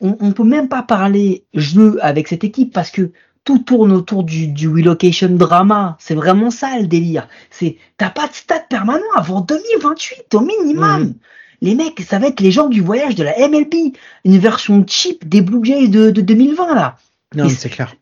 on, 0.00 0.16
on 0.20 0.30
peut 0.30 0.44
même 0.44 0.68
pas 0.68 0.82
parler 0.82 1.44
jeu 1.54 1.98
avec 2.02 2.28
cette 2.28 2.44
équipe 2.44 2.72
parce 2.72 2.92
que 2.92 3.10
tout 3.46 3.60
tourne 3.60 3.92
autour 3.92 4.24
du, 4.24 4.48
du 4.48 4.68
relocation 4.68 5.30
drama. 5.30 5.96
C'est 5.98 6.16
vraiment 6.16 6.50
ça 6.50 6.78
le 6.78 6.86
délire. 6.86 7.28
C'est 7.48 7.78
t'as 7.96 8.10
pas 8.10 8.26
de 8.26 8.34
stade 8.34 8.68
permanent 8.68 9.00
avant 9.14 9.40
2028 9.40 10.34
au 10.34 10.40
minimum. 10.40 11.00
Mhm. 11.00 11.14
Les 11.62 11.74
mecs, 11.74 12.00
ça 12.00 12.18
va 12.18 12.26
être 12.26 12.40
les 12.40 12.50
gens 12.50 12.68
du 12.68 12.82
voyage 12.82 13.14
de 13.14 13.22
la 13.22 13.48
MLB, 13.48 13.94
une 14.24 14.38
version 14.38 14.84
cheap 14.86 15.26
des 15.26 15.40
Blue 15.40 15.64
Jays 15.64 15.88
de, 15.88 16.10
de 16.10 16.20
2020 16.20 16.74
là. 16.74 16.96
Non, 17.34 17.48
c'est 17.48 17.70
clair. 17.70 17.94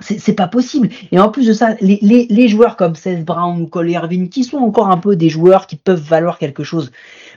C'est 0.00 0.32
pas 0.32 0.48
possible. 0.48 0.88
Et 1.12 1.18
en 1.18 1.28
plus 1.28 1.46
de 1.46 1.52
ça, 1.52 1.74
les, 1.80 1.98
les, 2.00 2.26
les 2.28 2.48
joueurs 2.48 2.76
comme 2.76 2.96
Seth 2.96 3.24
Brown 3.24 3.60
ou 3.60 3.66
Cole 3.66 3.90
Irvin, 3.90 4.26
qui 4.26 4.42
sont 4.42 4.56
encore 4.56 4.88
un 4.88 4.96
peu 4.96 5.14
des 5.14 5.28
joueurs 5.28 5.66
qui 5.66 5.76
peuvent 5.76 6.02
valoir 6.02 6.38
quelque 6.38 6.64
chose, 6.64 6.90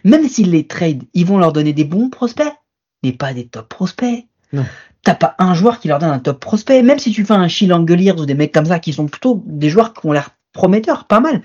même 0.03 0.27
s'ils 0.27 0.51
les 0.51 0.65
trade, 0.65 1.03
ils 1.13 1.25
vont 1.25 1.37
leur 1.37 1.53
donner 1.53 1.73
des 1.73 1.83
bons 1.83 2.09
prospects, 2.09 2.53
mais 3.03 3.11
pas 3.11 3.33
des 3.33 3.45
top 3.45 3.67
prospects. 3.67 4.25
Non. 4.51 4.65
T'as 5.05 5.15
pas 5.15 5.35
un 5.39 5.53
joueur 5.53 5.79
qui 5.79 5.87
leur 5.87 5.99
donne 5.99 6.09
un 6.09 6.19
top 6.19 6.39
prospect, 6.39 6.81
même 6.81 6.99
si 6.99 7.11
tu 7.11 7.23
fais 7.23 7.33
un 7.33 7.47
Shield 7.47 7.71
ou 8.19 8.25
des 8.25 8.33
mecs 8.33 8.51
comme 8.51 8.65
ça 8.65 8.79
qui 8.79 8.91
sont 8.91 9.05
plutôt 9.05 9.41
des 9.45 9.69
joueurs 9.69 9.93
qui 9.93 10.05
ont 10.05 10.11
l'air 10.11 10.31
prometteurs, 10.51 11.05
pas 11.05 11.19
mal. 11.19 11.41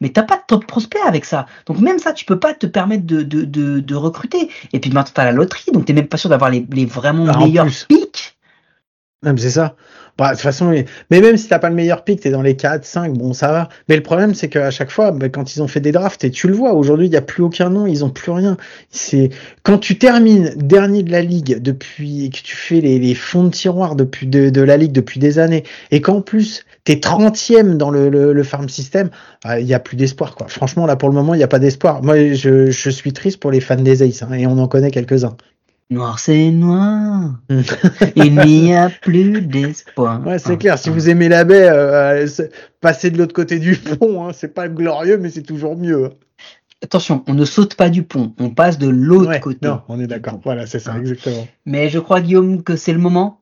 Mais 0.00 0.08
t'as 0.08 0.22
pas 0.22 0.36
de 0.36 0.42
top 0.46 0.64
prospect 0.66 1.00
avec 1.06 1.24
ça. 1.24 1.46
Donc 1.66 1.78
même 1.80 1.98
ça, 1.98 2.12
tu 2.12 2.24
peux 2.24 2.38
pas 2.38 2.54
te 2.54 2.66
permettre 2.66 3.04
de, 3.04 3.22
de, 3.22 3.44
de, 3.44 3.80
de 3.80 3.94
recruter. 3.94 4.48
Et 4.72 4.80
puis 4.80 4.90
maintenant, 4.90 5.12
t'as 5.12 5.24
la 5.24 5.32
loterie, 5.32 5.72
donc 5.72 5.84
t'es 5.84 5.92
même 5.92 6.06
pas 6.06 6.16
sûr 6.16 6.30
d'avoir 6.30 6.50
les, 6.50 6.64
les 6.72 6.86
vraiment 6.86 7.26
ah, 7.28 7.38
meilleurs 7.38 7.66
pics. 7.88 8.09
C'est 9.22 9.50
ça. 9.50 9.76
Bah, 10.16 10.28
de 10.28 10.32
toute 10.32 10.40
façon, 10.40 10.70
mais 11.10 11.20
même 11.20 11.36
si 11.36 11.48
t'as 11.48 11.58
pas 11.58 11.68
le 11.68 11.74
meilleur 11.74 12.04
pick, 12.04 12.20
t'es 12.20 12.30
dans 12.30 12.40
les 12.40 12.56
4, 12.56 12.86
5, 12.86 13.12
bon, 13.18 13.34
ça 13.34 13.52
va. 13.52 13.68
Mais 13.88 13.96
le 13.96 14.02
problème, 14.02 14.34
c'est 14.34 14.48
qu'à 14.48 14.70
chaque 14.70 14.90
fois, 14.90 15.12
bah, 15.12 15.28
quand 15.28 15.54
ils 15.54 15.62
ont 15.62 15.68
fait 15.68 15.80
des 15.80 15.92
drafts, 15.92 16.24
et 16.24 16.30
tu 16.30 16.48
le 16.48 16.54
vois, 16.54 16.72
aujourd'hui, 16.72 17.06
il 17.06 17.10
n'y 17.10 17.16
a 17.16 17.22
plus 17.22 17.42
aucun 17.42 17.68
nom, 17.68 17.86
ils 17.86 18.02
ont 18.02 18.08
plus 18.08 18.32
rien. 18.32 18.56
C'est, 18.90 19.28
quand 19.62 19.76
tu 19.76 19.98
termines 19.98 20.54
dernier 20.56 21.02
de 21.02 21.10
la 21.10 21.20
ligue 21.20 21.60
depuis, 21.60 22.30
que 22.30 22.38
tu 22.42 22.56
fais 22.56 22.80
les, 22.80 23.14
fonds 23.14 23.44
de 23.44 23.50
tiroir 23.50 23.94
de, 23.94 24.60
la 24.62 24.76
ligue 24.78 24.92
depuis 24.92 25.20
des 25.20 25.38
années, 25.38 25.64
et 25.90 26.00
qu'en 26.00 26.22
plus, 26.22 26.64
t'es 26.84 26.94
30e 26.94 27.76
dans 27.76 27.90
le, 27.90 28.42
farm 28.42 28.70
system, 28.70 29.10
bah, 29.44 29.60
il 29.60 29.66
n'y 29.66 29.74
a 29.74 29.80
plus 29.80 29.96
d'espoir, 29.96 30.34
quoi. 30.34 30.48
Franchement, 30.48 30.86
là, 30.86 30.96
pour 30.96 31.10
le 31.10 31.14
moment, 31.14 31.34
il 31.34 31.38
n'y 31.38 31.44
a 31.44 31.48
pas 31.48 31.58
d'espoir. 31.58 32.02
Moi, 32.02 32.32
je, 32.32 32.70
je 32.70 32.90
suis 32.90 33.12
triste 33.12 33.38
pour 33.38 33.50
les 33.50 33.60
fans 33.60 33.76
des 33.76 34.02
Aces, 34.02 34.22
hein, 34.22 34.32
et 34.32 34.46
on 34.46 34.58
en 34.58 34.66
connaît 34.66 34.90
quelques-uns. 34.90 35.36
Noir, 35.90 36.20
c'est 36.20 36.52
noir. 36.52 37.34
Il 38.14 38.36
n'y 38.36 38.72
a 38.72 38.88
plus 38.88 39.42
d'espoir. 39.42 40.24
Ouais, 40.24 40.38
c'est 40.38 40.56
clair. 40.56 40.78
Si 40.78 40.88
vous 40.88 41.08
aimez 41.08 41.28
la 41.28 41.42
baie, 41.42 41.68
euh, 41.68 42.28
passez 42.80 43.10
de 43.10 43.18
l'autre 43.18 43.32
côté 43.32 43.58
du 43.58 43.74
pont. 43.74 44.24
Hein. 44.24 44.32
C'est 44.32 44.54
pas 44.54 44.68
glorieux, 44.68 45.18
mais 45.18 45.30
c'est 45.30 45.42
toujours 45.42 45.76
mieux. 45.76 46.10
Attention, 46.80 47.24
on 47.26 47.34
ne 47.34 47.44
saute 47.44 47.74
pas 47.74 47.90
du 47.90 48.04
pont. 48.04 48.32
On 48.38 48.50
passe 48.50 48.78
de 48.78 48.88
l'autre 48.88 49.38
côté. 49.40 49.66
Non, 49.66 49.82
on 49.88 49.98
est 49.98 50.06
d'accord. 50.06 50.38
Voilà, 50.44 50.64
c'est 50.66 50.78
ça, 50.78 50.96
exactement. 50.96 51.48
Mais 51.66 51.88
je 51.88 51.98
crois, 51.98 52.20
Guillaume, 52.20 52.62
que 52.62 52.76
c'est 52.76 52.92
le 52.92 53.00
moment. 53.00 53.40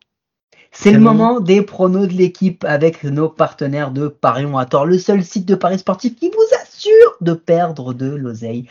C'est 0.71 0.93
le 0.93 1.00
moment 1.00 1.40
des 1.40 1.62
pronos 1.62 2.09
de 2.09 2.12
l'équipe 2.12 2.64
avec 2.64 3.05
nos 3.05 3.28
partenaires 3.28 3.90
de 3.90 4.09
Parion 4.09 4.57
à 4.59 4.64
tort, 4.64 4.87
le 4.87 4.99
seul 4.99 5.25
site 5.25 5.47
de 5.47 5.55
paris 5.55 5.78
sportif 5.78 6.14
qui 6.14 6.31
vous 6.31 6.57
assure 6.62 7.17
de 7.21 7.33
perdre 7.33 7.95
de 7.95 8.07
l'oseille. 8.07 8.67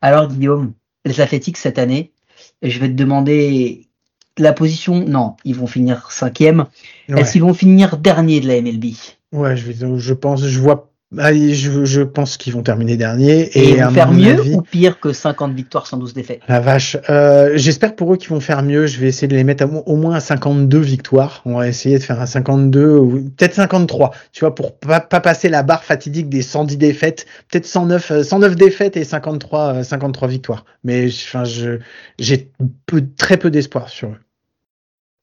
Alors, 0.00 0.28
Guillaume, 0.28 0.72
les 1.04 1.20
Athletics 1.20 1.58
cette 1.58 1.78
année, 1.78 2.13
je 2.70 2.78
vais 2.80 2.88
te 2.88 2.94
demander 2.94 3.88
la 4.38 4.52
position. 4.52 5.04
Non, 5.06 5.36
ils 5.44 5.54
vont 5.54 5.66
finir 5.66 6.10
cinquième. 6.10 6.66
Est-ce 7.08 7.32
qu'ils 7.32 7.42
vont 7.42 7.54
finir 7.54 7.96
dernier 7.96 8.40
de 8.40 8.48
la 8.48 8.60
MLB 8.60 8.86
Ouais, 9.32 9.56
je, 9.56 9.72
je 9.72 10.14
pense, 10.14 10.44
je 10.46 10.60
vois 10.60 10.93
ah, 11.18 11.32
je, 11.32 11.84
je, 11.84 12.02
pense 12.02 12.36
qu'ils 12.36 12.52
vont 12.52 12.62
terminer 12.62 12.96
dernier. 12.96 13.42
Et, 13.58 13.70
ils 13.70 13.82
vont 13.82 13.90
faire 13.90 14.12
mieux 14.12 14.40
ou 14.54 14.62
pire 14.62 15.00
que 15.00 15.12
50 15.12 15.52
victoires, 15.52 15.86
112 15.86 16.14
défaites? 16.14 16.40
La 16.48 16.60
vache. 16.60 16.96
Euh, 17.10 17.52
J'espère 17.54 17.96
pour 17.96 18.12
eux 18.12 18.16
qu'ils 18.16 18.30
vont 18.30 18.40
faire 18.40 18.62
mieux. 18.62 18.86
Je 18.86 18.98
vais 19.00 19.08
essayer 19.08 19.28
de 19.28 19.34
les 19.34 19.44
mettre 19.44 19.64
au 19.86 19.96
moins 19.96 20.16
à 20.16 20.20
52 20.20 20.78
victoires. 20.78 21.42
On 21.44 21.58
va 21.58 21.68
essayer 21.68 21.98
de 21.98 22.02
faire 22.02 22.20
un 22.20 22.26
52, 22.26 22.96
ou 22.96 23.30
peut-être 23.36 23.54
53. 23.54 24.12
Tu 24.32 24.40
vois, 24.40 24.54
pour 24.54 24.76
pas, 24.76 25.00
pas, 25.00 25.20
passer 25.20 25.48
la 25.48 25.62
barre 25.62 25.84
fatidique 25.84 26.28
des 26.28 26.42
110 26.42 26.76
défaites. 26.76 27.26
Peut-être 27.50 27.66
109, 27.66 28.22
109 28.22 28.52
euh, 28.52 28.54
défaites 28.54 28.96
et 28.96 29.04
53, 29.04 29.84
53 29.84 30.28
euh, 30.28 30.30
victoires. 30.30 30.64
Mais 30.84 31.06
enfin, 31.06 31.44
j'ai 31.44 32.50
peu, 32.86 33.04
très 33.16 33.36
peu 33.36 33.50
d'espoir 33.50 33.88
sur 33.88 34.08
eux. 34.08 34.18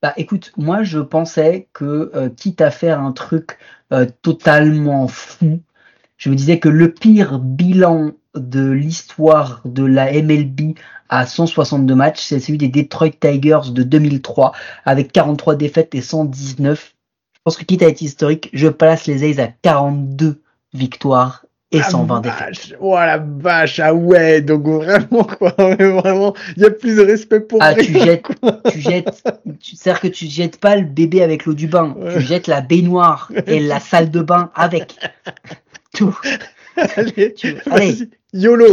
Bah 0.01 0.13
écoute, 0.17 0.51
moi 0.57 0.81
je 0.81 0.98
pensais 0.98 1.67
que 1.74 2.12
euh, 2.15 2.29
quitte 2.29 2.62
à 2.62 2.71
faire 2.71 3.00
un 3.00 3.12
truc 3.12 3.60
euh, 3.93 4.07
totalement 4.24 5.07
fou, 5.07 5.62
je 6.21 6.29
me 6.29 6.35
disais 6.35 6.59
que 6.59 6.69
le 6.69 6.93
pire 6.93 7.39
bilan 7.39 8.11
de 8.35 8.69
l'histoire 8.69 9.61
de 9.65 9.83
la 9.83 10.11
MLB 10.13 10.75
à 11.09 11.25
162 11.25 11.95
matchs, 11.95 12.21
c'est 12.21 12.39
celui 12.39 12.59
des 12.59 12.67
Detroit 12.67 13.09
Tigers 13.19 13.71
de 13.71 13.81
2003 13.81 14.51
avec 14.85 15.11
43 15.11 15.55
défaites 15.55 15.95
et 15.95 16.01
119. 16.01 16.93
Je 17.33 17.39
pense 17.43 17.57
que 17.57 17.63
quitte 17.65 17.81
à 17.81 17.87
être 17.87 18.03
historique, 18.03 18.51
je 18.53 18.67
place 18.67 19.07
les 19.07 19.23
A's 19.31 19.39
à 19.39 19.47
42 19.63 20.39
victoires 20.75 21.43
et 21.71 21.81
120 21.81 22.17
ah, 22.17 22.19
défaites. 22.21 22.77
Oh 22.79 22.93
la 22.93 23.17
vache, 23.17 23.79
ah 23.79 23.91
ouais, 23.95 24.41
donc 24.41 24.63
vraiment 24.67 25.23
quoi, 25.23 25.55
vraiment, 25.57 26.35
il 26.55 26.61
y 26.61 26.65
a 26.67 26.69
plus 26.69 26.97
de 26.97 27.01
respect 27.01 27.39
pour 27.39 27.63
Ah, 27.63 27.69
rien, 27.69 27.83
tu 27.83 27.93
jettes, 27.99 28.21
quoi. 28.21 28.59
tu 28.71 28.79
jettes, 28.79 29.23
tu- 29.59 29.75
c'est-à-dire 29.75 30.01
que 30.01 30.07
tu 30.09 30.27
jettes 30.27 30.59
pas 30.59 30.75
le 30.75 30.85
bébé 30.85 31.23
avec 31.23 31.45
l'eau 31.45 31.53
du 31.55 31.67
bain, 31.67 31.95
Ouais. 31.97 32.13
tu 32.13 32.21
jettes 32.21 32.45
la 32.45 32.61
baignoire 32.61 33.31
et 33.47 33.59
la 33.59 33.79
salle 33.79 34.11
de 34.11 34.21
bain 34.21 34.51
avec. 34.53 34.99
Tout. 36.01 36.17
Allez, 36.96 37.34
Tu- 37.36 37.58
allez. 37.70 38.10
YOLO, 38.34 38.65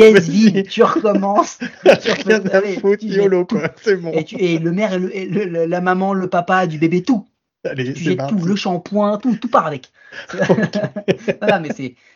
tu 0.71 0.83
recommences. 0.83 1.59
tu 2.03 2.13
Rien 2.27 2.47
à 2.47 2.57
allez, 2.57 2.79
foutre, 2.79 2.99
tu 3.01 3.07
YOLO 3.09 3.45
quoi, 3.45 3.69
c'est 3.83 3.97
bon. 3.97 4.13
Et, 4.13 4.25
tu, 4.25 4.37
et 4.37 4.59
le 4.59 4.73
maire, 4.73 4.93
et 4.95 4.99
le- 4.99 5.17
et 5.17 5.27
le- 5.27 5.67
la 5.67 5.81
maman, 5.81 6.15
le 6.15 6.29
papa 6.29 6.67
du 6.67 6.79
bébé, 6.79 7.03
tout. 7.03 7.27
Allez, 7.65 7.93
Tu 7.93 8.05
jettes 8.05 8.21
tout, 8.29 8.39
le 8.39 8.55
shampoing, 8.57 9.19
tout, 9.19 9.35
tout 9.37 9.49
part 9.49 9.67
avec. 9.67 9.91
voilà, 11.41 11.59
mais 11.59 11.71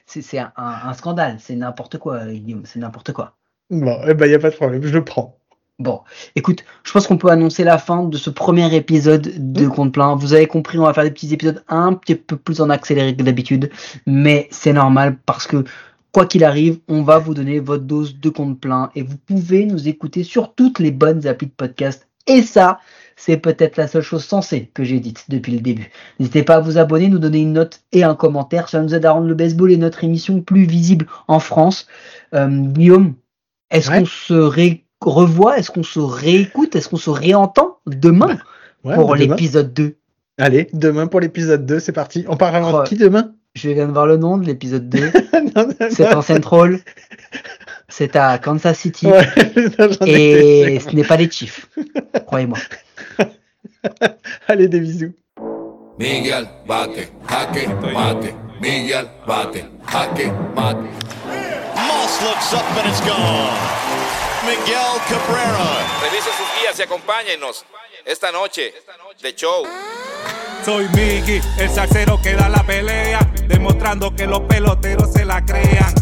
c'est, 0.07 0.39
un, 0.39 0.53
un- 0.57 0.95
scandale, 0.95 1.37
c'est 1.41 1.57
n'importe 1.57 1.99
quoi, 1.99 2.25
Guillaume, 2.27 2.63
c'est 2.65 2.79
n'importe 2.79 3.13
quoi. 3.13 3.37
Bon, 3.69 4.01
eh 4.07 4.15
ben, 4.15 4.31
y 4.31 4.35
a 4.35 4.39
pas 4.39 4.51
de 4.51 4.55
problème, 4.57 4.83
je 4.83 4.95
le 4.95 5.05
prends. 5.05 5.37
Bon, 5.79 6.01
écoute, 6.37 6.65
je 6.85 6.93
pense 6.93 7.07
qu'on 7.07 7.17
peut 7.17 7.31
annoncer 7.31 7.65
la 7.65 7.79
fin 7.79 8.05
de 8.05 8.17
ce 8.17 8.31
premier 8.31 8.73
épisode 8.77 9.33
de 9.53 9.67
Mm. 9.67 9.69
Compte 9.71 9.93
Plein. 9.93 10.15
Vous 10.15 10.33
avez 10.35 10.47
compris, 10.47 10.79
on 10.79 10.83
va 10.85 10.95
faire 10.95 11.03
des 11.05 11.11
petits 11.11 11.33
épisodes 11.33 11.65
un 11.69 11.95
petit 11.95 12.15
peu 12.15 12.37
plus 12.37 12.61
en 12.61 12.71
accéléré 12.71 13.17
que 13.17 13.23
d'habitude, 13.23 13.71
mais 14.07 14.49
c'est 14.51 14.73
normal 14.75 15.17
parce 15.27 15.47
que 15.47 15.65
quoi 16.13 16.27
qu'il 16.27 16.45
arrive, 16.45 16.79
on 16.89 17.03
va 17.03 17.19
vous 17.19 17.35
donner 17.35 17.59
votre 17.59 17.85
dose 17.85 18.19
de 18.21 18.29
Compte 18.29 18.61
Plein 18.61 18.91
et 18.95 19.03
vous 19.03 19.17
pouvez 19.17 19.65
nous 19.65 19.89
écouter 19.89 20.23
sur 20.25 20.55
toutes 20.55 20.79
les 20.79 20.91
bonnes 20.93 21.27
applis 21.27 21.47
de 21.49 21.53
podcast. 21.57 22.07
Et 22.29 22.43
ça, 22.43 22.79
c'est 23.17 23.39
peut-être 23.39 23.77
la 23.77 23.89
seule 23.89 24.03
chose 24.03 24.25
sensée 24.25 24.71
que 24.75 24.85
j'ai 24.85 25.01
dite 25.01 25.25
depuis 25.31 25.53
le 25.53 25.61
début. 25.61 25.91
N'hésitez 26.21 26.45
pas 26.45 26.57
à 26.57 26.61
vous 26.61 26.79
abonner, 26.79 27.09
nous 27.09 27.19
donner 27.19 27.41
une 27.41 27.55
note 27.55 27.81
et 27.91 28.05
un 28.05 28.15
commentaire. 28.15 28.69
Ça 28.69 28.81
nous 28.81 28.95
aide 28.95 29.05
à 29.07 29.11
rendre 29.13 29.27
le 29.27 29.35
baseball 29.35 29.73
et 29.73 29.77
notre 29.77 30.05
émission 30.05 30.41
plus 30.43 30.65
visible 30.65 31.07
en 31.27 31.41
France. 31.41 31.89
Euh, 32.35 32.47
Guillaume, 32.49 33.15
est-ce 33.73 33.91
Ouais. 33.91 33.99
qu'on 34.01 34.07
se 34.07 34.35
ré- 34.35 34.85
revoit 35.11 35.59
Est-ce 35.59 35.71
qu'on 35.71 35.83
se 35.83 35.99
réécoute 36.01 36.75
Est-ce 36.77 36.89
qu'on 36.89 36.97
se 36.97 37.11
réentend 37.11 37.79
demain 37.87 38.39
Ouais, 38.85 38.95
pour 38.95 39.15
demain. 39.15 39.35
l'épisode 39.35 39.73
2 39.73 39.97
Allez, 40.39 40.69
demain 40.73 41.07
pour 41.07 41.21
l'épisode 41.21 41.67
2, 41.67 41.79
c'est 41.79 41.93
parti. 41.93 42.25
On 42.29 42.37
parle 42.37 42.53
vraiment 42.53 42.79
Oh. 42.79 42.83
de 42.83 42.89
qui 42.89 42.97
demain? 42.97 43.33
Je 43.55 43.69
viens 43.69 43.87
de 43.87 43.93
voir 43.93 44.07
le 44.07 44.17
nom 44.17 44.39
de 44.39 44.47
l'épisode 44.47 44.89
2. 44.89 45.11
Non, 45.55 45.67
non, 45.67 45.75
C'est 45.91 46.15
en 46.15 46.23
Central. 46.23 46.79
C'est 47.89 48.17
à 48.17 48.39
Kansas 48.39 48.79
City. 48.79 49.07
Ouais, 49.07 49.27
non, 49.79 49.89
Et 50.07 50.81
ce 50.81 50.95
n'est 50.97 51.05
pas 51.05 51.17
les 51.19 51.31
Chiefs. 51.31 51.69
Croyez-moi. 52.27 52.59
Allez, 54.49 54.69
des 54.69 54.81
bisous. 54.81 55.13
Miguel 55.99 56.47
bate, 56.67 57.13
jaque 57.29 57.69
mate. 57.93 58.35
Miguel 58.63 59.07
bate, 59.27 59.65
jaque 59.93 60.33
mate. 60.57 60.77
Moss 61.77 62.21
looks 62.23 62.55
up 62.55 62.65
and 62.79 62.89
it's 62.89 63.01
gone. 63.03 64.02
Miguel 64.45 65.01
Cabrera. 65.09 66.01
Revise 66.03 66.31
sus 66.37 66.61
guías 66.61 66.79
y 66.79 66.83
acompáñenos 66.83 67.65
esta 68.05 68.33
noche 68.33 68.75
de 69.21 69.35
show. 69.35 69.65
Soy 70.65 70.89
Miggy, 70.89 71.41
el 71.59 71.71
salsero 71.71 72.21
que 72.21 72.35
da 72.35 72.49
la 72.49 72.63
pelea, 72.65 73.21
demostrando 73.47 74.15
que 74.15 74.27
los 74.27 74.41
peloteros 74.41 75.13
se 75.13 75.25
la 75.25 75.45
crean. 75.45 76.02